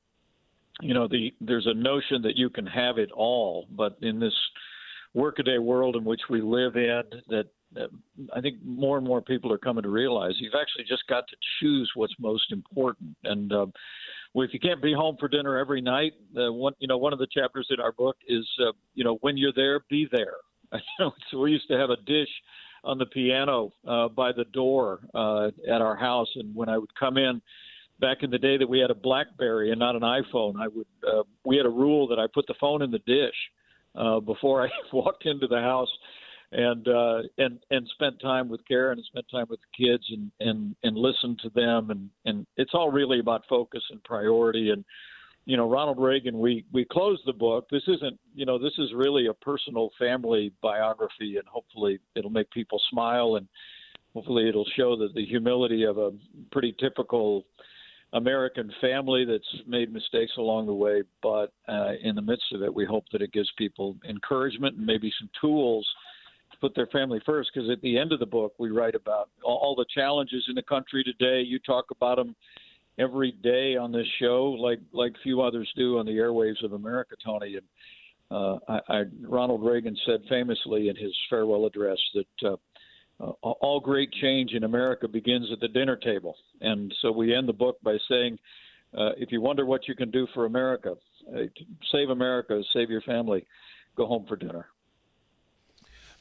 you 0.81 0.95
know 0.95 1.09
the 1.09 1.33
there's 1.41 1.67
a 1.67 1.75
notion 1.75 2.23
that 2.23 2.37
you 2.37 2.50
can 2.50 2.67
have 2.67 2.99
it 2.99 3.11
all 3.12 3.67
but 3.71 3.97
in 4.03 4.21
this 4.21 4.35
workaday 5.17 5.59
world 5.59 5.97
in 5.97 6.05
which 6.05 6.21
we 6.31 6.41
live 6.41 6.77
in 6.77 7.03
that 7.29 7.47
I 8.33 8.41
think 8.41 8.59
more 8.65 8.97
and 8.97 9.07
more 9.07 9.21
people 9.21 9.53
are 9.53 9.59
coming 9.59 9.83
to 9.83 9.89
realize 9.89 10.35
you've 10.39 10.55
actually 10.55 10.85
just 10.89 11.07
got 11.09 11.27
to 11.29 11.37
choose 11.61 11.91
what's 11.95 12.15
most 12.19 12.53
important. 12.53 13.17
And 13.25 13.53
well, 14.37 14.45
if 14.45 14.53
you 14.53 14.61
can't 14.61 14.83
be 14.83 14.93
home 14.93 15.17
for 15.19 15.29
dinner 15.29 15.57
every 15.57 15.81
night, 15.81 16.13
uh, 16.37 16.53
one 16.53 16.75
you 16.79 16.87
know 16.87 16.99
one 16.99 17.15
of 17.15 17.19
the 17.19 17.27
chapters 17.33 17.67
in 17.71 17.81
our 17.81 17.93
book 17.93 18.17
is 18.29 18.47
uh, 18.61 18.73
you 18.95 19.03
know 19.03 19.17
when 19.23 19.39
you're 19.39 19.53
there, 19.57 19.81
be 19.89 20.07
there. 20.13 20.35
so 21.31 21.39
we 21.39 21.53
used 21.53 21.69
to 21.69 21.79
have 21.79 21.89
a 21.89 21.97
dish 22.07 22.29
on 22.85 22.99
the 22.99 23.07
piano 23.07 23.73
uh, 23.89 24.09
by 24.09 24.33
the 24.33 24.45
door 24.53 25.01
uh, 25.15 25.49
at 25.67 25.81
our 25.81 25.97
house, 25.97 26.29
and 26.35 26.55
when 26.55 26.69
I 26.69 26.77
would 26.77 26.95
come 26.97 27.17
in 27.17 27.41
back 27.99 28.19
in 28.23 28.31
the 28.31 28.39
day 28.39 28.59
that 28.59 28.69
we 28.69 28.79
had 28.79 28.91
a 28.91 28.95
BlackBerry 28.95 29.71
and 29.71 29.79
not 29.79 29.97
an 29.97 30.03
iPhone, 30.03 30.61
I 30.61 30.69
would 30.69 30.87
uh, 31.07 31.23
we 31.47 31.57
had 31.57 31.65
a 31.65 31.71
rule 31.71 32.07
that 32.09 32.19
I 32.19 32.27
put 32.33 32.47
the 32.47 32.55
phone 32.61 32.83
in 32.83 32.91
the 32.91 33.01
dish 33.01 33.35
uh, 33.97 34.21
before 34.21 34.65
I 34.65 34.69
walked 34.93 35.26
into 35.26 35.47
the 35.47 35.61
house 35.61 35.91
and 36.53 36.87
uh, 36.87 37.23
and 37.38 37.59
and 37.71 37.88
spent 37.95 38.21
time 38.21 38.49
with 38.49 38.61
Karen 38.67 38.99
and 38.99 39.07
spent 39.07 39.26
time 39.31 39.47
with 39.49 39.61
the 39.61 39.85
kids 39.85 40.05
and 40.11 40.31
and 40.41 40.76
and 40.83 40.97
listened 40.97 41.41
to 41.43 41.50
them. 41.50 41.91
And 41.91 42.11
and 42.25 42.47
it's 42.57 42.73
all 42.75 42.91
really 42.91 43.19
about 43.19 43.43
focus 43.49 43.83
and 43.91 44.03
priority. 44.05 44.71
And 44.71 44.85
you 45.45 45.57
know 45.57 45.69
Ronald 45.69 45.99
Reagan 45.99 46.38
we 46.38 46.65
we 46.73 46.85
closed 46.85 47.23
the 47.26 47.33
book. 47.33 47.67
This 47.71 47.83
isn't 47.88 48.19
you 48.35 48.47
know 48.47 48.59
this 48.59 48.75
is 48.79 48.93
really 48.95 49.26
a 49.26 49.35
personal 49.35 49.91
family 49.99 50.53
biography 50.62 51.37
and 51.37 51.47
hopefully 51.49 51.99
it'll 52.15 52.31
make 52.31 52.50
people 52.50 52.81
smile 52.91 53.37
and 53.37 53.49
hopefully 54.15 54.49
it'll 54.49 54.69
show 54.76 54.97
that 54.97 55.15
the 55.15 55.25
humility 55.25 55.85
of 55.85 55.99
a 55.99 56.12
pretty 56.53 56.75
typical 56.79 57.45
American 58.13 58.73
family 58.81 59.25
that's 59.25 59.63
made 59.67 59.93
mistakes 59.93 60.33
along 60.39 60.67
the 60.67 60.75
way, 60.75 61.03
but 61.23 61.53
uh, 61.69 61.93
in 62.03 62.15
the 62.15 62.23
midst 62.23 62.53
of 62.53 62.63
it, 62.63 62.73
we 62.73 62.85
hope 62.85 63.05
that 63.13 63.23
it 63.23 63.33
gives 63.33 63.51
people 63.59 63.97
encouragement 64.09 64.77
and 64.77 64.87
maybe 64.87 65.13
some 65.19 65.29
tools 65.41 65.87
to 66.53 66.59
put 66.59 66.75
their 66.75 66.87
family 66.87 67.21
first. 67.27 67.51
Because 67.53 67.69
at 67.69 67.81
the 67.83 67.99
end 67.99 68.13
of 68.13 68.21
the 68.21 68.27
book, 68.27 68.55
we 68.59 68.71
write 68.71 68.95
about 68.95 69.29
all 69.43 69.75
the 69.77 69.87
challenges 69.93 70.45
in 70.49 70.55
the 70.55 70.63
country 70.63 71.03
today. 71.03 71.43
You 71.43 71.59
talk 71.59 71.87
about 71.91 72.17
them 72.17 72.37
every 72.99 73.33
day 73.33 73.77
on 73.77 73.93
this 73.93 74.07
show, 74.21 74.57
like 74.59 74.81
like 74.93 75.13
few 75.23 75.43
others 75.43 75.71
do 75.77 75.99
on 75.99 76.07
the 76.07 76.13
airwaves 76.13 76.65
of 76.65 76.73
America, 76.73 77.17
Tony. 77.25 77.57
And 77.57 77.67
uh, 78.31 78.59
I, 78.69 78.81
I, 78.89 79.03
Ronald 79.23 79.65
Reagan 79.65 79.97
said 80.07 80.21
famously 80.29 80.89
in 80.89 80.97
his 80.97 81.15
farewell 81.29 81.67
address 81.67 81.99
that. 82.15 82.51
Uh, 82.53 82.57
uh, 83.21 83.31
all 83.43 83.81
great 83.81 84.13
change 84.13 84.53
in 84.53 84.65
America 84.65 85.09
begins 85.09 85.49
at 85.53 85.61
the 85.61 85.69
dinner 85.69 85.97
table. 85.97 86.37
And 86.61 86.95
so 87.01 87.11
we 87.11 87.35
end 87.35 87.49
the 87.49 87.53
book 87.53 87.79
by 87.83 87.97
saying, 88.09 88.39
uh, 88.97 89.11
if 89.17 89.33
you 89.33 89.41
wonder 89.41 89.67
what 89.67 89.89
you 89.89 89.95
can 89.95 90.11
do 90.11 90.27
for 90.35 90.47
America, 90.47 90.95
uh, 91.35 91.41
save 91.93 92.11
America, 92.11 92.63
save 92.73 92.91
your 92.91 93.03
family, 93.03 93.47
go 93.97 94.07
home 94.07 94.25
for 94.29 94.37
dinner. 94.37 94.67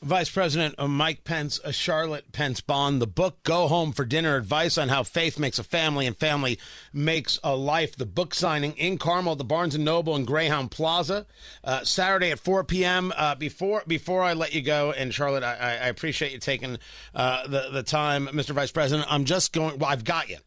Vice 0.01 0.29
President 0.29 0.75
Mike 0.87 1.23
Pence, 1.23 1.59
a 1.63 1.73
Charlotte 1.73 2.31
Pence 2.31 2.61
Bond, 2.61 3.01
the 3.01 3.07
book 3.07 3.41
Go 3.43 3.67
Home 3.67 3.91
for 3.91 4.05
Dinner 4.05 4.35
Advice 4.35 4.77
on 4.77 4.89
How 4.89 5.03
Faith 5.03 5.39
Makes 5.39 5.57
a 5.57 5.63
Family 5.63 6.05
and 6.05 6.15
Family 6.15 6.59
Makes 6.93 7.39
a 7.43 7.55
Life. 7.55 7.95
The 7.95 8.05
book 8.05 8.35
signing 8.35 8.73
in 8.73 8.97
Carmel, 8.97 9.35
the 9.35 9.43
Barnes 9.43 9.73
and 9.73 9.85
Noble 9.85 10.15
in 10.15 10.25
Greyhound 10.25 10.69
Plaza, 10.69 11.25
uh, 11.63 11.83
Saturday 11.83 12.31
at 12.31 12.39
4 12.39 12.63
p.m. 12.65 13.13
Uh, 13.15 13.35
before 13.35 13.83
before 13.87 14.21
I 14.21 14.33
let 14.33 14.53
you 14.53 14.61
go, 14.61 14.91
and 14.91 15.13
Charlotte, 15.13 15.43
I, 15.43 15.53
I 15.53 15.87
appreciate 15.87 16.31
you 16.33 16.39
taking 16.39 16.77
uh, 17.15 17.47
the, 17.47 17.69
the 17.71 17.83
time, 17.83 18.27
Mr. 18.27 18.51
Vice 18.51 18.71
President. 18.71 19.07
I'm 19.09 19.25
just 19.25 19.53
going, 19.53 19.79
well, 19.79 19.89
I've 19.89 20.03
got 20.03 20.29
you. 20.29 20.37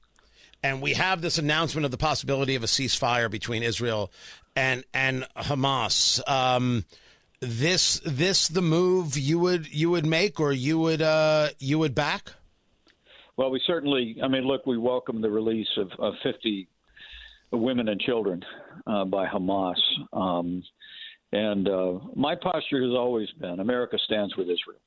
And 0.63 0.83
we 0.83 0.95
have 0.95 1.21
this 1.21 1.39
announcement 1.39 1.85
of 1.85 1.91
the 1.91 1.99
possibility 1.99 2.55
of 2.55 2.65
a 2.65 2.67
ceasefire 2.67 3.31
between 3.31 3.63
Israel 3.63 4.13
and, 4.57 4.85
and 4.93 5.27
Hamas. 5.37 6.21
Um, 6.29 6.85
this 7.41 8.01
this 8.05 8.49
the 8.49 8.63
move 8.63 9.17
you 9.17 9.39
would 9.39 9.73
you 9.73 9.91
would 9.91 10.07
make 10.07 10.41
or 10.41 10.53
you 10.53 10.79
would 10.79 11.03
uh, 11.03 11.49
you 11.59 11.79
would 11.79 11.95
back? 11.95 12.33
Well, 13.37 13.51
we 13.51 13.61
certainly. 13.67 14.17
I 14.23 14.29
mean, 14.29 14.45
look, 14.45 14.67
we 14.67 14.79
welcome 14.79 15.21
the 15.21 15.31
release 15.31 15.69
of, 15.77 15.91
of 15.99 16.15
50 16.25 16.69
women 17.53 17.89
and 17.89 18.01
children 18.01 18.43
uh, 18.87 19.05
by 19.05 19.27
Hamas. 19.27 19.79
Um, 20.13 20.63
and 21.33 21.69
uh, 21.69 21.99
my 22.15 22.35
posture 22.35 22.83
has 22.83 22.93
always 22.93 23.31
been 23.39 23.61
America 23.61 23.99
stands 24.05 24.37
with 24.37 24.49
Israel. 24.49 24.81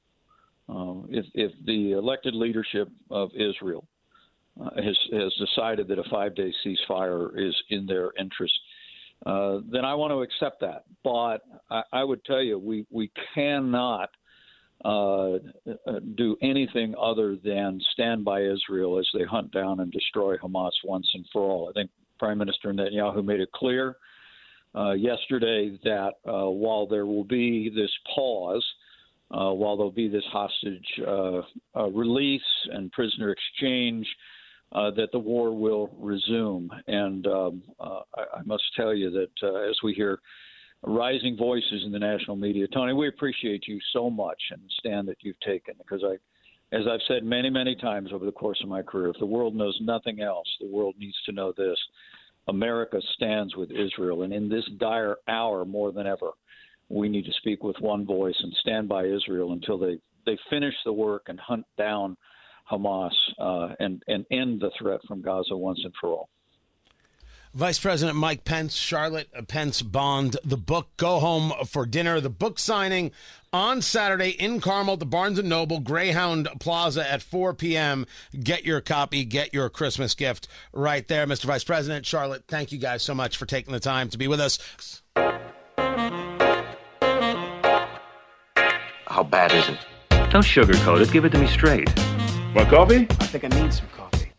Uh, 0.67 1.07
if, 1.09 1.25
if 1.33 1.51
the 1.65 1.93
elected 1.93 2.33
leadership 2.33 2.89
of 3.09 3.29
Israel 3.35 3.85
uh, 4.59 4.69
has, 4.75 4.97
has 5.11 5.33
decided 5.39 5.87
that 5.87 5.99
a 5.99 6.03
five 6.09 6.35
day 6.35 6.53
ceasefire 6.65 7.29
is 7.37 7.55
in 7.69 7.85
their 7.85 8.11
interest, 8.19 8.53
uh, 9.25 9.59
then 9.71 9.85
I 9.85 9.93
want 9.93 10.11
to 10.11 10.21
accept 10.21 10.61
that. 10.61 10.85
But 11.03 11.39
I, 11.69 11.83
I 11.93 12.03
would 12.03 12.23
tell 12.25 12.41
you, 12.41 12.57
we, 12.57 12.85
we 12.89 13.11
cannot 13.33 14.09
uh, 14.83 15.37
do 16.15 16.35
anything 16.41 16.95
other 16.99 17.37
than 17.43 17.79
stand 17.93 18.25
by 18.25 18.41
Israel 18.41 18.97
as 18.97 19.07
they 19.13 19.23
hunt 19.23 19.51
down 19.51 19.79
and 19.79 19.91
destroy 19.91 20.37
Hamas 20.37 20.71
once 20.83 21.07
and 21.13 21.25
for 21.31 21.41
all. 21.43 21.69
I 21.69 21.73
think 21.73 21.91
Prime 22.17 22.37
Minister 22.37 22.73
Netanyahu 22.73 23.23
made 23.23 23.39
it 23.39 23.51
clear 23.51 23.97
uh, 24.75 24.93
yesterday 24.93 25.77
that 25.83 26.13
uh, 26.25 26.49
while 26.49 26.87
there 26.87 27.05
will 27.05 27.23
be 27.23 27.69
this 27.69 27.91
pause, 28.15 28.65
uh, 29.31 29.51
while 29.51 29.77
there'll 29.77 29.91
be 29.91 30.07
this 30.07 30.23
hostage 30.31 30.85
uh, 31.07 31.41
release 31.89 32.41
and 32.71 32.91
prisoner 32.91 33.31
exchange, 33.31 34.07
Uh, 34.73 34.89
that 34.91 35.11
the 35.11 35.19
war 35.19 35.53
will 35.53 35.89
resume. 35.99 36.69
And 36.87 37.27
um, 37.27 37.61
uh, 37.77 37.99
I, 38.15 38.39
I, 38.39 38.41
must 38.45 38.63
tell 38.77 38.93
you 38.93 39.11
that 39.11 39.29
uh, 39.43 39.69
as 39.69 39.75
we 39.83 39.93
hear 39.93 40.21
rising 40.83 41.37
voices 41.37 41.83
in 41.85 41.91
the 41.91 41.99
national 41.99 42.35
media. 42.35 42.67
Tony, 42.67 42.93
we 42.93 43.07
appreciate 43.07 43.67
you 43.67 43.79
so 43.93 44.09
much 44.09 44.41
and 44.51 44.61
the 44.61 44.69
stand 44.79 45.07
that 45.07 45.17
you've 45.21 45.39
taken 45.41 45.75
because 45.77 46.03
I, 46.03 46.13
as 46.75 46.83
I've 46.89 47.01
said 47.07 47.23
many, 47.23 47.49
many 47.49 47.75
times 47.75 48.09
over 48.13 48.25
the 48.25 48.31
course 48.31 48.59
of 48.63 48.69
my 48.69 48.81
career, 48.81 49.09
if 49.09 49.19
the 49.19 49.25
world 49.25 49.55
knows 49.55 49.77
nothing 49.81 50.21
else, 50.21 50.47
the 50.59 50.67
world 50.67 50.95
needs 50.97 51.17
to 51.25 51.31
know 51.31 51.53
this. 51.55 51.77
America 52.47 52.99
stands 53.15 53.55
with 53.55 53.69
Israel, 53.71 54.23
and 54.23 54.33
in 54.33 54.49
this 54.49 54.67
dire 54.79 55.17
hour 55.27 55.63
more 55.63 55.91
than 55.91 56.07
ever, 56.07 56.31
we 56.89 57.07
need 57.07 57.25
to 57.25 57.33
speak 57.37 57.63
with 57.63 57.75
one 57.79 58.05
voice 58.05 58.35
and 58.39 58.53
stand 58.61 58.89
by 58.89 59.05
Israel 59.05 59.53
until 59.53 59.77
they, 59.77 59.99
they 60.25 60.37
finish 60.49 60.73
the 60.83 60.91
work 60.91 61.23
and 61.27 61.39
hunt 61.39 61.65
down 61.77 62.17
Hamas 62.69 63.11
uh, 63.39 63.75
and, 63.79 64.03
and 64.07 64.25
end 64.31 64.61
the 64.61 64.71
threat 64.77 65.01
from 65.07 65.21
Gaza 65.21 65.55
once 65.55 65.79
and 65.83 65.93
for 65.99 66.09
all. 66.09 66.29
Vice 67.53 67.79
President 67.79 68.17
Mike 68.17 68.45
Pence, 68.45 68.73
Charlotte 68.75 69.27
Pence 69.49 69.81
Bond, 69.81 70.37
the 70.45 70.55
book 70.55 70.87
Go 70.95 71.19
Home 71.19 71.51
for 71.65 71.85
Dinner, 71.85 72.21
the 72.21 72.29
book 72.29 72.57
signing 72.57 73.11
on 73.51 73.81
Saturday 73.81 74.29
in 74.29 74.61
Carmel 74.61 74.93
at 74.93 75.01
the 75.01 75.05
Barnes 75.05 75.43
& 75.43 75.43
Noble 75.43 75.81
Greyhound 75.81 76.47
Plaza 76.61 77.09
at 77.09 77.21
4 77.21 77.53
p.m. 77.53 78.05
Get 78.41 78.63
your 78.63 78.79
copy, 78.79 79.25
get 79.25 79.53
your 79.53 79.69
Christmas 79.69 80.15
gift 80.15 80.47
right 80.71 81.05
there. 81.09 81.27
Mr. 81.27 81.43
Vice 81.43 81.65
President, 81.65 82.05
Charlotte, 82.05 82.45
thank 82.47 82.71
you 82.71 82.77
guys 82.77 83.03
so 83.03 83.13
much 83.13 83.35
for 83.35 83.45
taking 83.45 83.73
the 83.73 83.81
time 83.81 84.07
to 84.09 84.17
be 84.17 84.29
with 84.29 84.39
us. 84.39 85.01
How 89.07 89.23
bad 89.23 89.51
is 89.51 89.67
it? 89.67 89.77
Don't 90.31 90.45
sugarcoat 90.45 91.01
it. 91.01 91.11
Give 91.11 91.25
it 91.25 91.31
to 91.33 91.37
me 91.37 91.47
straight. 91.47 91.89
Want 92.53 92.67
coffee? 92.67 93.07
I 93.09 93.25
think 93.27 93.45
I 93.45 93.61
need 93.61 93.73
some 93.73 93.87
coffee. 93.95 94.33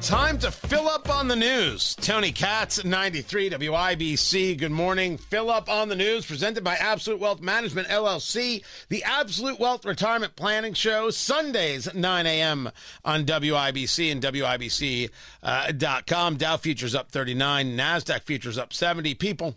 Time 0.00 0.38
to 0.38 0.52
fill 0.52 0.88
up 0.88 1.10
on 1.10 1.26
the 1.26 1.34
news. 1.34 1.96
Tony 1.96 2.30
Katz, 2.30 2.84
93 2.84 3.50
WIBC. 3.50 4.56
Good 4.56 4.70
morning. 4.70 5.18
Fill 5.18 5.50
up 5.50 5.68
on 5.68 5.88
the 5.88 5.96
news 5.96 6.26
presented 6.26 6.62
by 6.62 6.76
Absolute 6.76 7.18
Wealth 7.18 7.40
Management 7.40 7.88
LLC, 7.88 8.62
the 8.88 9.02
Absolute 9.02 9.58
Wealth 9.58 9.84
Retirement 9.84 10.36
Planning 10.36 10.74
Show, 10.74 11.10
Sundays, 11.10 11.92
9 11.92 12.26
a.m. 12.26 12.70
on 13.04 13.24
WIBC 13.24 14.12
and 14.12 14.22
WIBC.com. 14.22 16.34
Uh, 16.34 16.36
Dow 16.36 16.56
futures 16.56 16.94
up 16.94 17.10
39, 17.10 17.76
NASDAQ 17.76 18.22
futures 18.22 18.58
up 18.58 18.72
70. 18.72 19.14
People, 19.14 19.56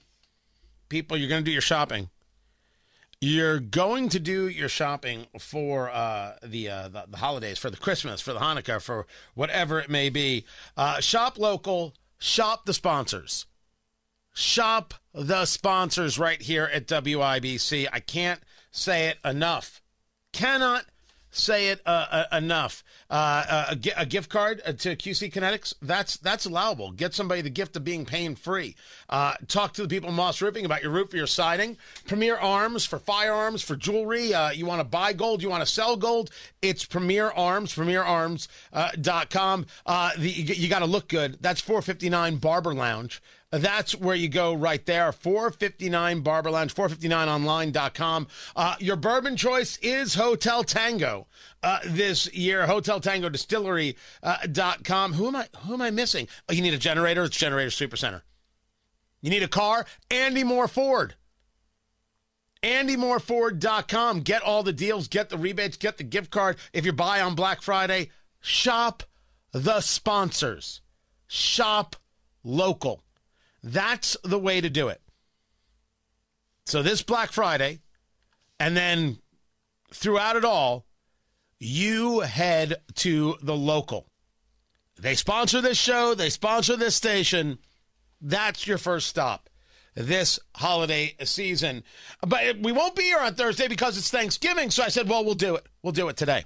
people, 0.89 1.15
you're 1.15 1.29
going 1.29 1.43
to 1.43 1.45
do 1.45 1.51
your 1.51 1.61
shopping 1.61 2.09
you're 3.23 3.61
going 3.61 4.09
to 4.09 4.19
do 4.19 4.49
your 4.49 4.67
shopping 4.67 5.27
for 5.39 5.89
uh, 5.89 6.33
the, 6.43 6.69
uh, 6.69 6.89
the, 6.89 7.05
the 7.07 7.17
holidays, 7.17 7.57
for 7.57 7.69
the 7.69 7.77
Christmas, 7.77 8.19
for 8.19 8.33
the 8.33 8.39
Hanukkah, 8.39 8.81
for 8.81 9.07
whatever 9.33 9.79
it 9.79 9.89
may 9.89 10.09
be. 10.09 10.45
Uh, 10.75 10.99
shop 10.99 11.39
local, 11.39 11.93
shop 12.19 12.65
the 12.65 12.73
sponsors. 12.73 13.45
Shop 14.33 14.93
the 15.13 15.45
sponsors 15.45 16.19
right 16.19 16.41
here 16.41 16.69
at 16.73 16.87
WIBC. 16.87 17.87
I 17.93 18.01
can't 18.01 18.41
say 18.71 19.07
it 19.07 19.19
enough. 19.23 19.81
Cannot 20.33 20.85
say 21.37 21.69
it 21.69 21.81
uh, 21.85 22.25
uh, 22.31 22.37
enough. 22.37 22.83
Uh, 23.09 23.67
a, 23.71 24.01
a, 24.01 24.05
gift 24.05 24.29
card 24.29 24.61
uh, 24.65 24.71
to 24.73 24.95
QC 24.95 25.31
Kinetics, 25.31 25.73
that's 25.81 26.17
that's 26.17 26.45
allowable. 26.45 26.91
Get 26.91 27.13
somebody 27.13 27.41
the 27.41 27.49
gift 27.49 27.75
of 27.75 27.83
being 27.83 28.05
pain 28.05 28.35
free. 28.35 28.75
Uh, 29.09 29.35
talk 29.47 29.73
to 29.73 29.83
the 29.83 29.87
people 29.87 30.09
in 30.09 30.15
Moss 30.15 30.41
Roofing 30.41 30.65
about 30.65 30.81
your 30.81 30.91
roof 30.91 31.13
or 31.13 31.17
your 31.17 31.27
siding. 31.27 31.77
Premier 32.07 32.37
Arms 32.37 32.85
for 32.85 32.99
firearms, 32.99 33.61
for 33.61 33.75
jewelry. 33.75 34.33
Uh, 34.33 34.51
you 34.51 34.65
want 34.65 34.79
to 34.79 34.85
buy 34.85 35.13
gold, 35.13 35.43
you 35.43 35.49
want 35.49 35.61
to 35.61 35.71
sell 35.71 35.95
gold. 35.95 36.31
It's 36.61 36.85
Premier 36.85 37.29
Arms, 37.29 37.75
premierarms.com. 37.75 39.65
Uh, 39.85 40.11
the, 40.17 40.29
you 40.29 40.69
got 40.69 40.79
to 40.79 40.85
look 40.85 41.07
good. 41.07 41.37
That's 41.41 41.61
459 41.61 42.37
Barber 42.37 42.73
Lounge. 42.73 43.21
That's 43.53 43.93
where 43.93 44.15
you 44.15 44.29
go 44.29 44.55
right 44.55 44.83
there. 44.83 45.11
459 45.11 46.21
Barber 46.21 46.49
Lounge, 46.49 46.73
459online.com. 46.73 48.27
Uh, 48.55 48.75
your 48.79 48.95
bourbon 48.95 49.37
choice 49.37 49.77
is 49.83 50.15
Hotel 50.15 50.63
Tango 50.63 51.27
uh, 51.61 51.77
this 51.85 52.33
year. 52.33 52.65
Hotel 52.65 52.99
Tango 52.99 53.29
Distillery.com. 53.29 55.11
Uh, 55.11 55.15
who 55.15 55.27
am 55.27 55.35
I 55.35 55.47
who 55.59 55.73
am 55.73 55.83
I 55.83 55.91
missing? 55.91 56.27
Oh, 56.49 56.53
you 56.53 56.63
need 56.63 56.73
a 56.73 56.79
generator? 56.79 57.25
It's 57.25 57.37
Generator 57.37 57.69
Supercenter. 57.69 58.23
You 59.21 59.29
need 59.29 59.43
a 59.43 59.47
car? 59.47 59.85
Andy 60.09 60.43
Mohr 60.43 60.67
Ford. 60.67 61.13
AndyMohrFord.com. 62.63 64.21
Get 64.21 64.41
all 64.41 64.63
the 64.63 64.73
deals, 64.73 65.07
get 65.07 65.29
the 65.29 65.37
rebates, 65.37 65.77
get 65.77 65.97
the 65.97 66.03
gift 66.03 66.31
card. 66.31 66.57
If 66.71 66.85
you 66.85 66.93
buy 66.93 67.21
on 67.21 67.35
Black 67.35 67.61
Friday, 67.61 68.09
shop 68.39 69.03
the 69.51 69.81
sponsors. 69.81 70.81
Shop 71.27 71.97
local. 72.43 73.03
That's 73.63 74.17
the 74.23 74.39
way 74.39 74.59
to 74.59 74.69
do 74.69 74.89
it. 74.89 75.01
So 76.65 76.83
this 76.83 77.01
Black 77.01 77.31
Friday, 77.31 77.79
and 78.59 78.75
then 78.75 79.17
throughout 79.93 80.35
it 80.35 80.45
all, 80.45 80.85
you 81.59 82.21
head 82.21 82.75
to 82.95 83.35
the 83.41 83.55
local. 83.55 84.07
They 84.99 85.15
sponsor 85.15 85.61
this 85.61 85.77
show, 85.77 86.13
they 86.13 86.29
sponsor 86.29 86.75
this 86.75 86.95
station. 86.95 87.59
That's 88.21 88.67
your 88.67 88.77
first 88.77 89.07
stop 89.07 89.49
this 89.95 90.39
holiday 90.55 91.15
season. 91.23 91.83
But 92.25 92.57
we 92.59 92.71
won't 92.71 92.95
be 92.95 93.03
here 93.03 93.19
on 93.19 93.35
Thursday 93.35 93.67
because 93.67 93.97
it's 93.97 94.09
Thanksgiving. 94.09 94.71
So 94.71 94.83
I 94.83 94.89
said, 94.89 95.07
well, 95.09 95.23
we'll 95.23 95.35
do 95.35 95.55
it. 95.55 95.65
We'll 95.81 95.93
do 95.93 96.09
it 96.09 96.17
today. 96.17 96.45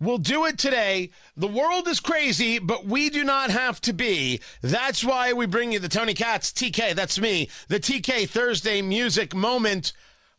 We'll 0.00 0.18
do 0.18 0.44
it 0.44 0.58
today. 0.58 1.10
The 1.36 1.48
world 1.48 1.88
is 1.88 1.98
crazy, 1.98 2.60
but 2.60 2.86
we 2.86 3.10
do 3.10 3.24
not 3.24 3.50
have 3.50 3.80
to 3.82 3.92
be. 3.92 4.40
That's 4.62 5.04
why 5.04 5.32
we 5.32 5.46
bring 5.46 5.72
you 5.72 5.80
the 5.80 5.88
Tony 5.88 6.14
Katz 6.14 6.52
TK. 6.52 6.94
That's 6.94 7.18
me. 7.18 7.50
The 7.66 7.80
TK 7.80 8.28
Thursday 8.28 8.80
music 8.80 9.34
moment, 9.34 9.92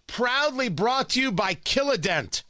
proudly 0.07 0.69
brought 0.69 1.09
to 1.09 1.21
you 1.21 1.31
by 1.31 1.55
Killadent. 1.55 2.43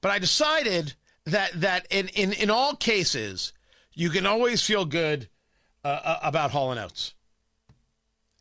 But 0.00 0.10
I 0.10 0.18
decided 0.18 0.94
that 1.26 1.52
that 1.60 1.86
in 1.90 2.08
in, 2.08 2.32
in 2.32 2.50
all 2.50 2.76
cases, 2.76 3.52
you 3.92 4.10
can 4.10 4.26
always 4.26 4.62
feel 4.62 4.84
good 4.84 5.28
uh, 5.84 6.00
uh 6.02 6.18
about 6.22 6.52
Hall 6.52 6.70
Oates. 6.70 7.14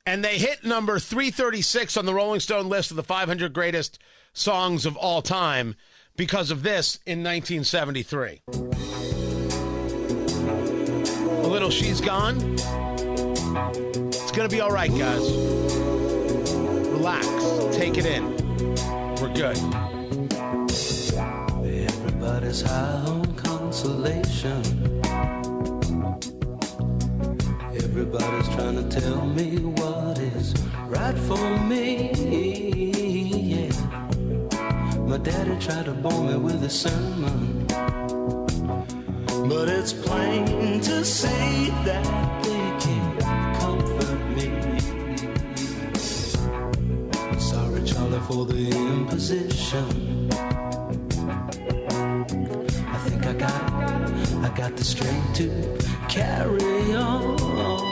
And 0.05 0.23
they 0.23 0.37
hit 0.37 0.65
number 0.65 0.99
336 0.99 1.95
on 1.95 2.05
the 2.05 2.13
Rolling 2.13 2.41
Stone 2.41 2.67
list 2.67 2.91
of 2.91 2.97
the 2.97 3.03
500 3.03 3.53
greatest 3.53 3.99
songs 4.33 4.85
of 4.85 4.97
all 4.97 5.21
time 5.21 5.75
because 6.15 6.51
of 6.51 6.63
this 6.63 6.99
in 7.05 7.23
1973. 7.23 8.41
A 11.43 11.47
little 11.47 11.69
She's 11.69 12.01
Gone. 12.01 12.37
It's 14.07 14.31
going 14.31 14.49
to 14.49 14.55
be 14.55 14.61
all 14.61 14.71
right, 14.71 14.91
guys. 14.97 15.31
Relax. 16.89 17.27
Take 17.75 17.97
it 17.97 18.05
in. 18.05 18.35
We're 19.21 19.33
good. 19.33 19.57
Everybody's 21.65 22.61
high 22.61 23.03
on 23.07 23.35
consolation. 23.35 25.01
Everybody's 27.75 28.49
trying 28.49 28.75
to 28.75 28.99
tell 28.99 29.25
me 29.25 29.57
what 29.57 30.17
Tried 35.63 35.85
to 35.85 35.93
bore 35.93 36.23
me 36.25 36.35
with 36.35 36.61
a 36.65 36.69
sermon. 36.69 37.65
But 39.47 39.69
it's 39.69 39.93
plain 39.93 40.81
to 40.81 41.05
see 41.05 41.69
that 41.85 42.43
they 42.43 42.65
can't 42.83 43.19
comfort 43.61 44.19
me. 44.35 44.49
Sorry, 47.39 47.81
Charlie, 47.85 48.19
for 48.27 48.45
the 48.45 48.71
imposition. 48.71 50.29
I 52.89 52.97
think 53.07 53.25
I 53.25 53.31
got, 53.31 53.73
I 54.43 54.49
got 54.57 54.75
the 54.75 54.83
strength 54.83 55.33
to 55.35 55.77
carry 56.09 56.93
on. 56.93 57.82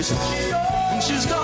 She's 0.00 1.26
gone. 1.26 1.37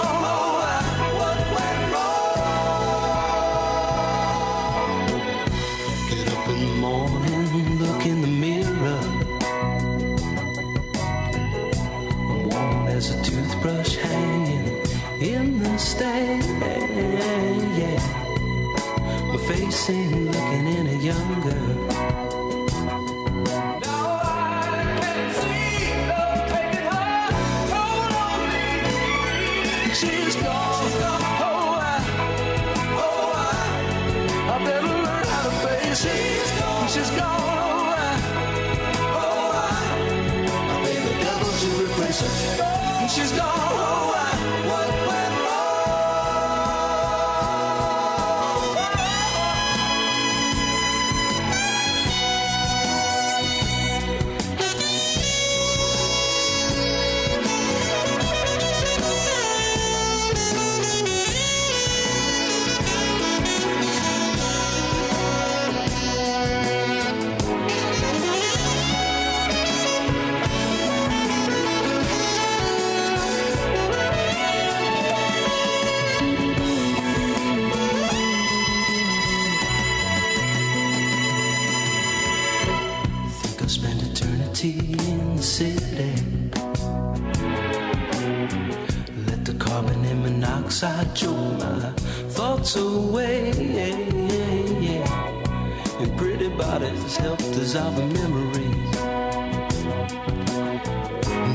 Bodies 97.05 97.17
help 97.17 97.39
dissolve 97.39 97.97
the 97.97 98.07
memories. 98.07 98.93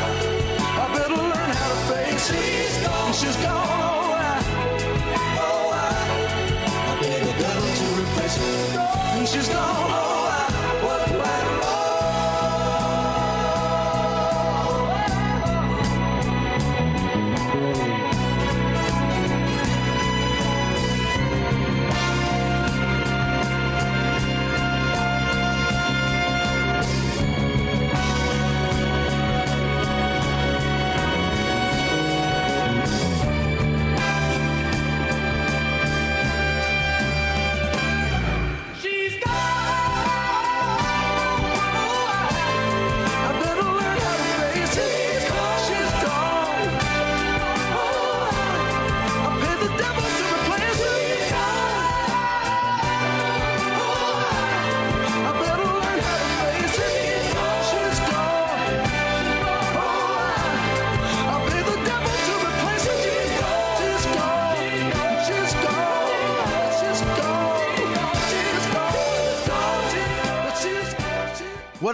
I 0.82 0.94
better 0.94 1.16
learn 1.16 1.52
how 1.60 1.70
to 1.70 1.80
face 1.92 2.30
it. 2.30 2.36
She's 2.36 2.88
gone. 2.88 3.14
She's 3.14 3.38
gone. 3.38 3.68
Oh, 3.68 4.14
I, 4.14 4.42
oh, 5.40 5.70
I, 5.74 5.96
I 6.90 7.10
the 7.26 7.34
devil 7.44 7.70
to 7.80 7.88
replace 8.02 8.36
her. 8.38 9.26
She's 9.26 9.50
gone. 9.50 9.97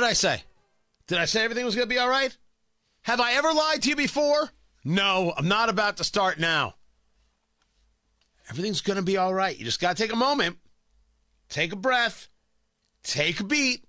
Did 0.04 0.10
I 0.10 0.14
say? 0.14 0.44
Did 1.08 1.18
I 1.18 1.26
say 1.26 1.44
everything 1.44 1.66
was 1.66 1.76
going 1.76 1.88
to 1.88 1.94
be 1.94 2.00
all 2.00 2.10
right? 2.10 2.36
Have 3.04 3.20
I 3.20 3.34
ever 3.34 3.54
lied 3.54 3.82
to 3.84 3.90
you 3.90 3.96
before? 3.96 4.50
No, 4.84 5.34
I'm 5.38 5.48
not 5.48 5.70
about 5.70 5.98
to 5.98 6.04
start 6.04 6.40
now. 6.40 6.76
Everything's 8.50 8.82
going 8.82 8.98
to 8.98 9.04
be 9.04 9.18
all 9.18 9.34
right. 9.34 9.58
You 9.58 9.64
just 9.64 9.80
got 9.80 9.96
to 9.96 10.04
take 10.04 10.12
a 10.12 10.18
moment, 10.18 10.58
take 11.50 11.72
a 11.72 11.78
breath, 11.78 12.28
take 13.04 13.40
a 13.40 13.44
beat, 13.46 13.86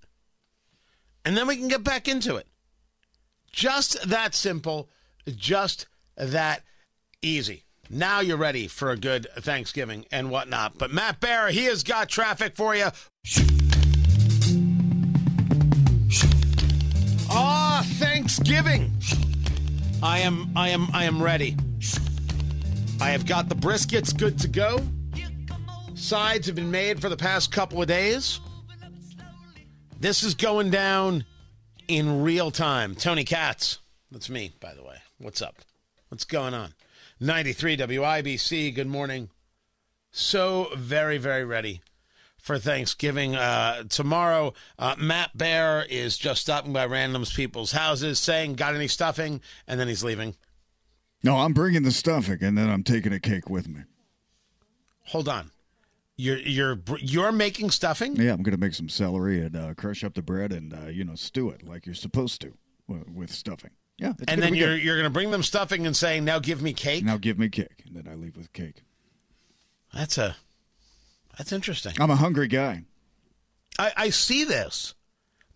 and 1.24 1.36
then 1.36 1.48
we 1.48 1.56
can 1.56 1.68
get 1.68 1.82
back 1.82 2.06
into 2.06 2.36
it. 2.36 2.46
Just 3.50 4.08
that 4.08 4.34
simple, 4.34 4.88
just 5.26 5.86
that 6.16 6.62
easy. 7.22 7.64
Now 7.90 8.20
you're 8.20 8.36
ready 8.36 8.68
for 8.68 8.90
a 8.90 8.96
good 8.96 9.26
Thanksgiving 9.38 10.06
and 10.12 10.30
whatnot. 10.30 10.78
But 10.78 10.92
Matt 10.92 11.20
Bear, 11.20 11.48
he 11.48 11.64
has 11.64 11.82
got 11.82 12.08
traffic 12.08 12.56
for 12.56 12.74
you. 12.74 12.88
Thanksgiving. 18.34 18.90
I 20.02 20.18
am 20.18 20.50
I 20.56 20.70
am 20.70 20.88
I 20.92 21.04
am 21.04 21.22
ready. 21.22 21.56
I 23.00 23.10
have 23.10 23.26
got 23.26 23.48
the 23.48 23.54
briskets 23.54 24.16
good 24.16 24.40
to 24.40 24.48
go. 24.48 24.80
Sides 25.94 26.48
have 26.48 26.56
been 26.56 26.72
made 26.72 27.00
for 27.00 27.08
the 27.08 27.16
past 27.16 27.52
couple 27.52 27.80
of 27.80 27.86
days. 27.86 28.40
This 30.00 30.24
is 30.24 30.34
going 30.34 30.70
down 30.70 31.24
in 31.86 32.22
real 32.22 32.50
time. 32.50 32.96
Tony 32.96 33.22
Katz. 33.22 33.78
That's 34.10 34.28
me, 34.28 34.52
by 34.58 34.74
the 34.74 34.82
way. 34.82 34.96
What's 35.18 35.40
up? 35.40 35.60
What's 36.08 36.24
going 36.24 36.54
on? 36.54 36.74
93 37.20 37.76
WIBC. 37.76 38.74
Good 38.74 38.88
morning. 38.88 39.30
So 40.10 40.70
very, 40.76 41.18
very 41.18 41.44
ready 41.44 41.82
for 42.44 42.58
Thanksgiving. 42.58 43.34
Uh, 43.34 43.84
tomorrow, 43.84 44.52
uh, 44.78 44.94
Matt 44.98 45.36
Bear 45.36 45.86
is 45.88 46.18
just 46.18 46.42
stopping 46.42 46.74
by 46.74 46.84
random 46.84 47.24
people's 47.24 47.72
houses 47.72 48.18
saying, 48.18 48.54
Got 48.56 48.74
any 48.74 48.86
stuffing? 48.86 49.40
And 49.66 49.80
then 49.80 49.88
he's 49.88 50.04
leaving. 50.04 50.36
No, 51.22 51.36
I'm 51.38 51.54
bringing 51.54 51.84
the 51.84 51.90
stuffing, 51.90 52.42
and 52.42 52.56
then 52.56 52.68
I'm 52.68 52.82
taking 52.82 53.14
a 53.14 53.18
cake 53.18 53.48
with 53.48 53.66
me. 53.66 53.80
Hold 55.06 55.26
on. 55.26 55.52
You're 56.16 56.36
you're 56.36 56.78
you're 57.00 57.32
making 57.32 57.70
stuffing? 57.70 58.14
Yeah, 58.16 58.32
I'm 58.32 58.42
going 58.42 58.54
to 58.54 58.60
make 58.60 58.74
some 58.74 58.90
celery 58.90 59.40
and 59.40 59.56
uh, 59.56 59.74
crush 59.74 60.04
up 60.04 60.12
the 60.14 60.22
bread 60.22 60.52
and 60.52 60.74
uh, 60.74 60.88
you 60.88 61.02
know 61.02 61.14
stew 61.14 61.48
it 61.48 61.66
like 61.66 61.86
you're 61.86 61.94
supposed 61.94 62.42
to 62.42 62.52
with 62.86 63.32
stuffing. 63.32 63.70
Yeah, 63.96 64.12
and 64.28 64.42
then 64.42 64.54
you're 64.54 64.76
good. 64.76 64.84
you're 64.84 64.96
going 64.96 65.06
to 65.06 65.10
bring 65.10 65.30
them 65.30 65.42
stuffing 65.42 65.86
and 65.86 65.96
saying, 65.96 66.24
"Now 66.24 66.38
give 66.38 66.60
me 66.60 66.74
cake." 66.74 67.04
now 67.04 67.16
give 67.16 67.38
me 67.38 67.48
cake, 67.48 67.82
and 67.86 67.96
then 67.96 68.06
I 68.06 68.14
leave 68.14 68.36
with 68.36 68.52
cake. 68.52 68.82
That's 69.92 70.18
a 70.18 70.36
that's 71.36 71.52
interesting. 71.52 71.94
I'm 72.00 72.10
a 72.10 72.16
hungry 72.16 72.48
guy. 72.48 72.84
I, 73.78 73.92
I 73.96 74.10
see 74.10 74.44
this, 74.44 74.94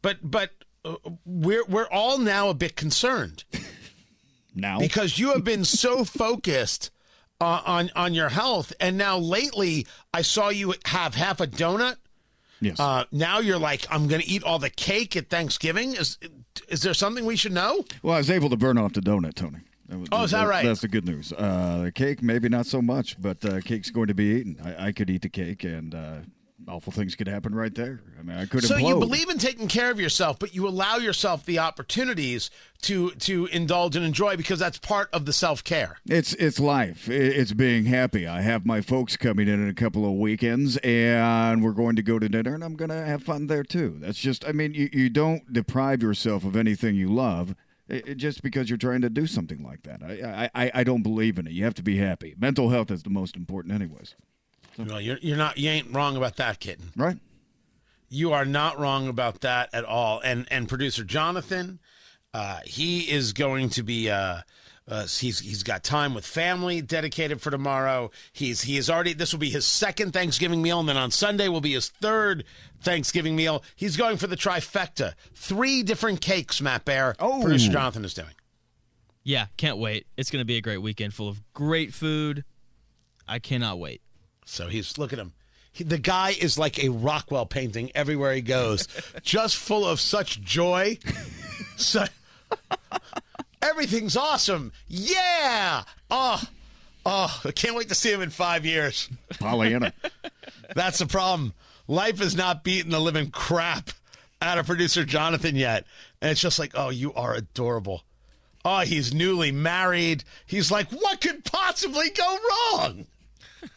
but 0.03 0.19
but 0.23 0.51
uh, 0.85 0.97
we're 1.25 1.65
we're 1.67 1.89
all 1.91 2.19
now 2.19 2.49
a 2.49 2.55
bit 2.55 2.77
concerned 2.77 3.45
Now, 4.55 4.79
because 4.81 5.19
you 5.19 5.33
have 5.33 5.45
been 5.45 5.65
so 5.65 6.05
focused 6.25 6.91
uh, 7.41 7.63
on 7.65 7.91
on 7.95 8.15
your 8.15 8.29
health, 8.31 8.73
and 8.81 8.99
now 8.99 9.19
lately 9.19 9.87
I 10.13 10.23
saw 10.23 10.49
you 10.49 10.75
have 10.87 11.15
half 11.15 11.41
a 11.41 11.47
donut. 11.47 11.97
yes, 12.61 12.81
Uh, 12.81 13.05
now 13.13 13.39
you're 13.39 13.59
like, 13.59 13.87
I'm 13.91 14.09
going 14.09 14.21
to 14.21 14.27
eat 14.29 14.43
all 14.43 14.59
the 14.59 14.71
cake 14.71 15.17
at 15.17 15.29
Thanksgiving. 15.31 15.95
Is 15.95 16.19
is 16.69 16.83
there 16.83 16.95
something 16.95 17.25
we 17.25 17.37
should 17.37 17.53
know? 17.53 17.85
well, 18.03 18.15
I 18.17 18.19
was 18.19 18.31
able 18.31 18.51
to 18.51 18.57
burn 18.57 18.79
off 18.79 18.95
the 18.95 19.01
donut, 19.01 19.35
Tony. 19.35 19.61
Oh, 20.13 20.25
is 20.25 20.33
that 20.33 20.47
right? 20.47 20.65
That's 20.65 20.81
the 20.83 20.89
good 20.89 21.07
news. 21.07 21.33
Uh, 21.33 21.83
the 21.85 21.93
cake, 21.93 22.23
maybe 22.23 22.49
not 22.49 22.67
so 22.67 22.83
much, 22.83 23.21
but 23.21 23.43
uh, 23.45 23.61
cake's 23.63 23.91
going 23.91 24.09
to 24.09 24.15
be 24.15 24.37
eaten. 24.41 24.59
I, 24.63 24.89
I 24.89 24.93
could 24.93 25.09
eat 25.09 25.23
the 25.23 25.31
cake, 25.31 25.65
and 25.65 25.95
uh, 25.95 26.19
awful 26.67 26.93
things 26.93 27.15
could 27.15 27.27
happen 27.29 27.55
right 27.55 27.75
there. 27.75 28.01
I 28.19 28.23
mean, 28.23 28.37
I 28.37 28.45
could 28.45 28.65
So 28.65 28.75
implode. 28.77 28.89
you 28.89 28.99
believe 28.99 29.31
in 29.31 29.39
taking 29.39 29.67
care 29.67 29.91
of 29.91 29.99
yourself, 29.99 30.39
but 30.39 30.55
you 30.55 30.69
allow 30.69 30.97
yourself 30.97 31.47
the 31.47 31.59
opportunities 31.59 32.51
to 32.83 33.11
to 33.13 33.47
indulge 33.47 33.97
and 33.97 34.05
enjoy 34.05 34.37
because 34.37 34.59
that's 34.59 34.77
part 34.77 35.09
of 35.13 35.25
the 35.25 35.33
self 35.33 35.65
care. 35.65 35.97
It's 36.07 36.35
it's 36.35 36.61
life. 36.61 37.09
It's 37.09 37.53
being 37.53 37.87
happy. 37.87 38.27
I 38.27 38.43
have 38.43 38.67
my 38.67 38.83
folks 38.83 39.17
coming 39.17 39.49
in 39.49 39.55
in 39.63 39.71
a 39.71 39.75
couple 39.75 40.05
of 40.05 40.13
weekends, 40.19 40.77
and 40.79 41.65
we're 41.65 41.73
going 41.73 41.97
to 41.97 42.03
go 42.03 42.19
to 42.19 42.29
dinner, 42.29 42.55
and 42.55 42.63
I'm 42.63 42.77
going 42.77 42.91
to 42.91 43.05
have 43.07 43.23
fun 43.23 43.47
there 43.47 43.65
too. 43.65 43.97
That's 44.01 44.19
just. 44.19 44.47
I 44.47 44.53
mean, 44.53 44.75
you, 44.75 44.91
you 44.93 45.09
don't 45.09 45.51
deprive 45.51 46.03
yourself 46.03 46.45
of 46.45 46.57
anything 46.57 46.95
you 46.95 47.09
love 47.09 47.55
just 48.17 48.43
because 48.43 48.69
you're 48.69 48.77
trying 48.77 49.01
to 49.03 49.11
do 49.11 49.27
something 49.27 49.63
like 49.63 49.83
that. 49.85 50.03
I, 50.03 50.51
I 50.55 50.71
I 50.75 50.85
don't 50.85 51.03
believe 51.03 51.39
in 51.39 51.47
it. 51.47 51.53
You 51.53 51.65
have 51.65 51.75
to 51.75 51.83
be 51.83 51.97
happy. 51.97 52.35
Mental 52.39 52.71
health 52.71 52.91
is 52.91 53.03
the 53.03 53.11
most 53.11 53.37
important, 53.37 53.75
anyways. 53.75 54.15
Well, 54.79 55.01
you're 55.01 55.19
you're 55.19 55.37
not 55.37 55.59
you 55.59 55.71
ain't 55.71 55.95
wrong 55.95 56.17
about 56.17 56.37
that, 56.37 56.61
kitten. 56.61 56.93
Right? 56.97 57.19
You 58.09 58.33
are 58.33 58.45
not 58.45 58.79
wrong 58.79 59.09
about 59.09 59.41
that 59.41 59.71
at 59.73 59.85
all. 59.85 60.21
And 60.21 60.47
and 60.51 60.69
producer 60.69 61.05
Jonathan, 61.05 61.81
uh, 62.35 62.61
he 62.65 63.11
is 63.11 63.33
going 63.33 63.71
to 63.71 63.83
be. 63.83 64.11
Uh, 64.11 64.43
uh, 64.89 65.07
he's 65.07 65.41
he's 65.41 65.63
got 65.63 65.85
time 65.85 66.15
with 66.15 66.25
family 66.27 66.81
dedicated 66.81 67.41
for 67.43 67.51
tomorrow. 67.51 68.11
He's 68.33 68.63
he 68.63 68.77
is 68.79 68.89
already. 68.89 69.13
This 69.13 69.33
will 69.33 69.39
be 69.41 69.51
his 69.51 69.67
second 69.67 70.13
Thanksgiving 70.13 70.63
meal, 70.63 70.81
and 70.81 70.89
then 70.89 70.97
on 70.97 71.11
Sunday 71.11 71.49
will 71.49 71.61
be 71.61 71.75
his 71.75 71.89
third 71.89 72.45
Thanksgiving 72.81 73.37
meal. 73.37 73.63
He's 73.77 73.97
going 73.97 74.17
for 74.17 74.27
the 74.27 74.37
trifecta, 74.37 75.15
three 75.35 75.83
different 75.83 76.21
cakes. 76.21 76.61
Matt 76.63 76.85
Bear, 76.85 77.15
Oh. 77.19 77.43
producer 77.43 77.71
Jonathan 77.71 78.05
is 78.05 78.15
doing. 78.15 78.33
Yeah, 79.25 79.47
can't 79.59 79.77
wait. 79.77 80.07
It's 80.17 80.31
going 80.31 80.41
to 80.41 80.47
be 80.47 80.57
a 80.57 80.63
great 80.63 80.79
weekend 80.79 81.13
full 81.13 81.29
of 81.29 81.43
great 81.53 81.93
food. 81.93 82.45
I 83.27 83.39
cannot 83.41 83.79
wait. 83.79 84.01
So 84.47 84.69
he's 84.69 84.97
look 84.97 85.13
at 85.13 85.19
him. 85.19 85.35
He, 85.71 85.85
the 85.85 85.99
guy 85.99 86.31
is 86.31 86.59
like 86.59 86.83
a 86.83 86.89
Rockwell 86.89 87.45
painting 87.45 87.91
everywhere 87.95 88.33
he 88.33 88.41
goes, 88.41 88.89
just 89.23 89.57
full 89.57 89.85
of 89.87 90.01
such 90.01 90.41
joy. 90.41 90.99
So, 91.77 92.05
everything's 93.63 94.17
awesome. 94.17 94.73
Yeah. 94.89 95.85
Oh, 96.11 96.43
oh, 97.07 97.41
I 97.45 97.51
can't 97.53 97.75
wait 97.75 97.89
to 97.89 97.95
see 97.95 98.13
him 98.13 98.23
in 98.23 98.31
five 98.31 98.65
years. 98.65 99.09
Pollyanna. 99.39 99.93
That's 100.75 100.99
the 100.99 101.07
problem. 101.07 101.55
Life 101.87 102.21
is 102.21 102.37
not 102.37 102.65
beating 102.65 102.91
the 102.91 103.01
living 103.01 103.31
crap 103.31 103.91
out 104.43 104.59
of 104.59 104.67
producer 104.67 105.05
Jonathan 105.05 105.57
yet. 105.57 105.85
And 106.21 106.31
it's 106.31 106.41
just 106.41 106.59
like, 106.59 106.73
oh, 106.75 106.91
you 106.91 107.13
are 107.15 107.35
adorable. 107.35 108.03
Oh, 108.65 108.81
he's 108.81 109.15
newly 109.15 109.53
married. 109.53 110.25
He's 110.47 110.71
like, 110.71 110.91
what 110.91 111.21
could 111.21 111.45
possibly 111.45 112.11
go 112.11 112.39
wrong? 112.73 113.07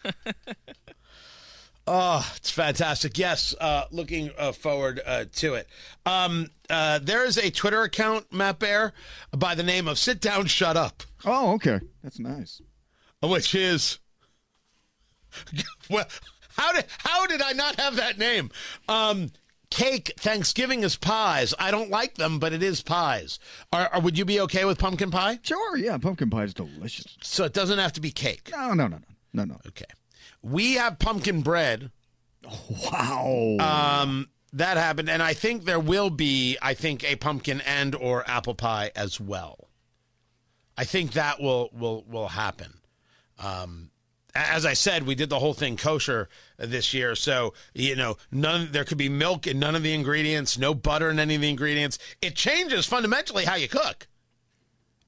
Oh, 1.88 2.32
it's 2.38 2.52
fantastic. 2.52 3.18
Yes, 3.18 3.56
uh, 3.60 3.86
looking 3.92 4.32
uh, 4.38 4.52
forward 4.52 5.02
uh, 5.06 5.26
to 5.34 5.56
it. 5.56 5.68
Um, 6.06 6.50
uh, 6.70 7.00
there 7.02 7.26
is 7.26 7.38
a 7.38 7.50
Twitter 7.50 7.82
account, 7.82 8.32
Matt 8.32 8.60
Bear, 8.60 8.94
by 9.36 9.56
the 9.56 9.64
name 9.64 9.88
of 9.88 9.98
Sit 9.98 10.22
Down, 10.22 10.46
Shut 10.46 10.78
Up, 10.78 11.04
oh, 11.26 11.54
okay. 11.56 11.80
That's 12.04 12.20
nice. 12.20 12.62
which 13.22 13.56
is. 13.56 14.00
Well, 15.90 16.06
how 16.56 16.72
did 16.74 16.86
how 17.00 17.26
did 17.28 17.42
I 17.42 17.52
not 17.52 17.80
have 17.80 17.98
that 17.98 18.18
name? 18.18 18.50
Um, 18.88 19.32
cake 19.70 20.14
Thanksgiving 20.18 20.84
is 20.84 20.96
pies. 20.96 21.54
I 21.58 21.72
don't 21.72 21.90
like 21.90 22.16
them, 22.16 22.40
but 22.40 22.54
it 22.54 22.62
is 22.62 22.82
pies. 22.82 23.40
Are, 23.74 23.90
are, 23.92 24.00
would 24.00 24.18
you 24.18 24.26
be 24.26 24.40
okay 24.42 24.64
with 24.66 24.78
pumpkin 24.78 25.12
pie? 25.12 25.40
Sure. 25.42 25.78
Yeah, 25.78 25.98
pumpkin 25.98 26.30
pie 26.30 26.44
is 26.44 26.54
delicious. 26.54 27.18
So 27.22 27.44
it 27.46 27.54
doesn't 27.54 27.80
have 27.80 27.94
to 27.94 28.02
be 28.02 28.12
cake. 28.12 28.52
No, 28.52 28.74
no, 28.74 28.88
no, 28.88 28.98
no, 28.98 29.06
no, 29.34 29.44
no. 29.46 29.60
Okay. 29.68 29.86
We 30.42 30.74
have 30.74 31.00
pumpkin 31.00 31.42
bread. 31.42 31.92
Wow. 32.92 33.58
Um, 33.60 34.30
that 34.54 34.78
happened, 34.78 35.10
and 35.10 35.24
I 35.24 35.34
think 35.34 35.64
there 35.64 35.80
will 35.80 36.10
be, 36.10 36.58
I 36.62 36.74
think, 36.74 37.04
a 37.04 37.16
pumpkin 37.16 37.62
and 37.62 37.96
or 37.96 38.30
apple 38.30 38.56
pie 38.56 38.92
as 38.96 39.20
well. 39.20 39.70
I 40.78 40.84
think 40.84 41.14
that 41.14 41.40
will 41.40 41.70
will 41.74 42.04
will 42.08 42.30
happen. 42.30 42.80
Um, 43.40 43.92
as 44.34 44.66
I 44.66 44.74
said, 44.74 45.06
we 45.06 45.16
did 45.16 45.30
the 45.30 45.40
whole 45.40 45.54
thing 45.54 45.78
kosher 45.78 46.30
this 46.58 46.94
year, 46.94 47.16
so 47.16 47.54
you 47.74 47.96
know, 47.96 48.18
none 48.32 48.70
there 48.72 48.84
could 48.84 48.98
be 48.98 49.10
milk 49.10 49.48
in 49.48 49.60
none 49.60 49.76
of 49.76 49.84
the 49.84 49.94
ingredients, 49.94 50.58
no 50.58 50.74
butter 50.74 51.10
in 51.10 51.20
any 51.20 51.36
of 51.36 51.42
the 51.42 51.50
ingredients. 51.50 51.98
It 52.22 52.36
changes 52.36 52.86
fundamentally 52.86 53.46
how 53.46 53.56
you 53.56 53.68
cook. 53.68 54.08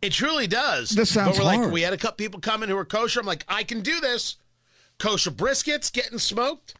It 0.01 0.11
truly 0.11 0.47
does. 0.47 0.89
This 0.89 1.11
sounds 1.11 1.37
but 1.37 1.43
we're 1.43 1.45
like, 1.45 1.59
hard. 1.59 1.71
we 1.71 1.81
had 1.81 1.93
a 1.93 1.97
couple 1.97 2.17
people 2.17 2.41
coming 2.41 2.67
who 2.67 2.75
were 2.75 2.83
kosher. 2.83 3.21
I'm 3.21 3.25
like, 3.25 3.45
I 3.47 3.63
can 3.63 3.81
do 3.81 4.01
this. 4.01 4.35
Kosher 4.99 5.31
briskets 5.31 5.91
getting 5.91 6.19
smoked. 6.19 6.75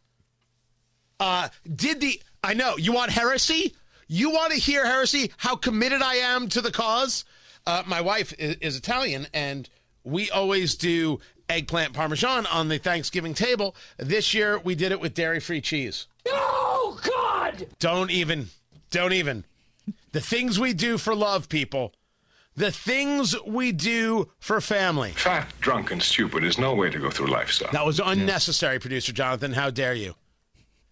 Uh, 1.19 1.49
did 1.75 2.01
the 2.01 2.21
I 2.43 2.53
know 2.53 2.77
you 2.77 2.91
want 2.91 3.11
heresy? 3.11 3.75
You 4.07 4.31
want 4.31 4.51
to 4.53 4.59
hear 4.59 4.85
heresy? 4.85 5.31
How 5.37 5.55
committed 5.55 6.01
I 6.01 6.15
am 6.15 6.49
to 6.49 6.61
the 6.61 6.71
cause? 6.71 7.25
Uh, 7.65 7.83
my 7.85 8.01
wife 8.01 8.33
is, 8.37 8.57
is 8.57 8.75
Italian, 8.75 9.27
and 9.33 9.69
we 10.03 10.29
always 10.29 10.75
do 10.75 11.19
eggplant 11.49 11.93
parmesan 11.93 12.45
on 12.47 12.67
the 12.67 12.77
Thanksgiving 12.77 13.33
table. 13.33 13.75
This 13.97 14.33
year 14.33 14.59
we 14.59 14.75
did 14.75 14.91
it 14.91 14.99
with 14.99 15.13
dairy-free 15.13 15.61
cheese. 15.61 16.07
Oh, 16.27 16.99
God! 17.03 17.67
Don't 17.79 18.11
even, 18.11 18.47
don't 18.91 19.13
even. 19.13 19.45
The 20.11 20.21
things 20.21 20.59
we 20.59 20.73
do 20.73 20.97
for 20.97 21.15
love, 21.15 21.47
people. 21.47 21.93
The 22.55 22.71
things 22.71 23.35
we 23.47 23.71
do 23.71 24.29
for 24.39 24.61
family. 24.61 25.11
Fat, 25.11 25.51
drunk, 25.59 25.91
and 25.91 26.01
stupid 26.01 26.43
is 26.43 26.59
no 26.59 26.75
way 26.75 26.89
to 26.89 26.99
go 26.99 27.09
through 27.09 27.27
life, 27.27 27.51
son. 27.51 27.69
That 27.71 27.85
was 27.85 27.99
unnecessary, 27.99 28.79
producer 28.79 29.11
Jonathan. 29.11 29.53
How 29.53 29.71
dare 29.71 29.95
you? 29.95 30.15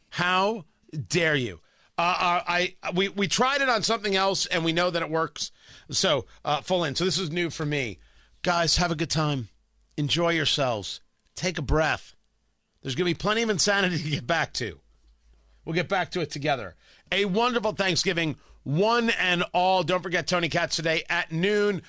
How 0.10 0.65
dare 1.08 1.36
you? 1.36 1.60
Uh, 1.97 2.02
uh, 2.19 2.43
I 2.47 2.76
we 2.95 3.10
we 3.10 3.28
tried 3.28 3.62
it 3.62 3.69
on 3.69 3.84
something 3.84 4.15
else, 4.15 4.47
and 4.47 4.65
we 4.65 4.74
know 4.74 4.89
that 4.89 5.04
it 5.04 5.10
works. 5.10 5.52
So 5.91 6.26
uh, 6.43 6.62
full 6.62 6.84
in. 6.84 6.95
So 6.95 7.06
this 7.06 7.19
is 7.19 7.30
new 7.30 7.52
for 7.52 7.65
me, 7.65 8.00
guys. 8.41 8.78
Have 8.78 8.91
a 8.91 8.95
good 8.95 9.12
time. 9.12 9.50
Enjoy 9.97 10.30
yourselves. 10.30 11.02
Take 11.36 11.60
a 11.60 11.62
breath. 11.62 12.15
There's 12.82 12.95
going 12.95 13.08
to 13.08 13.13
be 13.15 13.21
plenty 13.21 13.43
of 13.43 13.52
insanity 13.52 14.02
to 14.02 14.10
get 14.10 14.26
back 14.26 14.54
to. 14.54 14.80
We'll 15.63 15.76
get 15.76 15.89
back 15.89 16.10
to 16.12 16.21
it 16.21 16.32
together. 16.32 16.76
A 17.12 17.26
wonderful 17.26 17.74
Thanksgiving. 17.74 18.36
One 18.63 19.10
and 19.12 19.43
all. 19.54 19.84
Don't 19.84 20.04
forget 20.04 20.28
Tony 20.28 20.50
Katz 20.50 20.76
today 20.76 21.04
at 21.10 21.32
noon. 21.32 21.82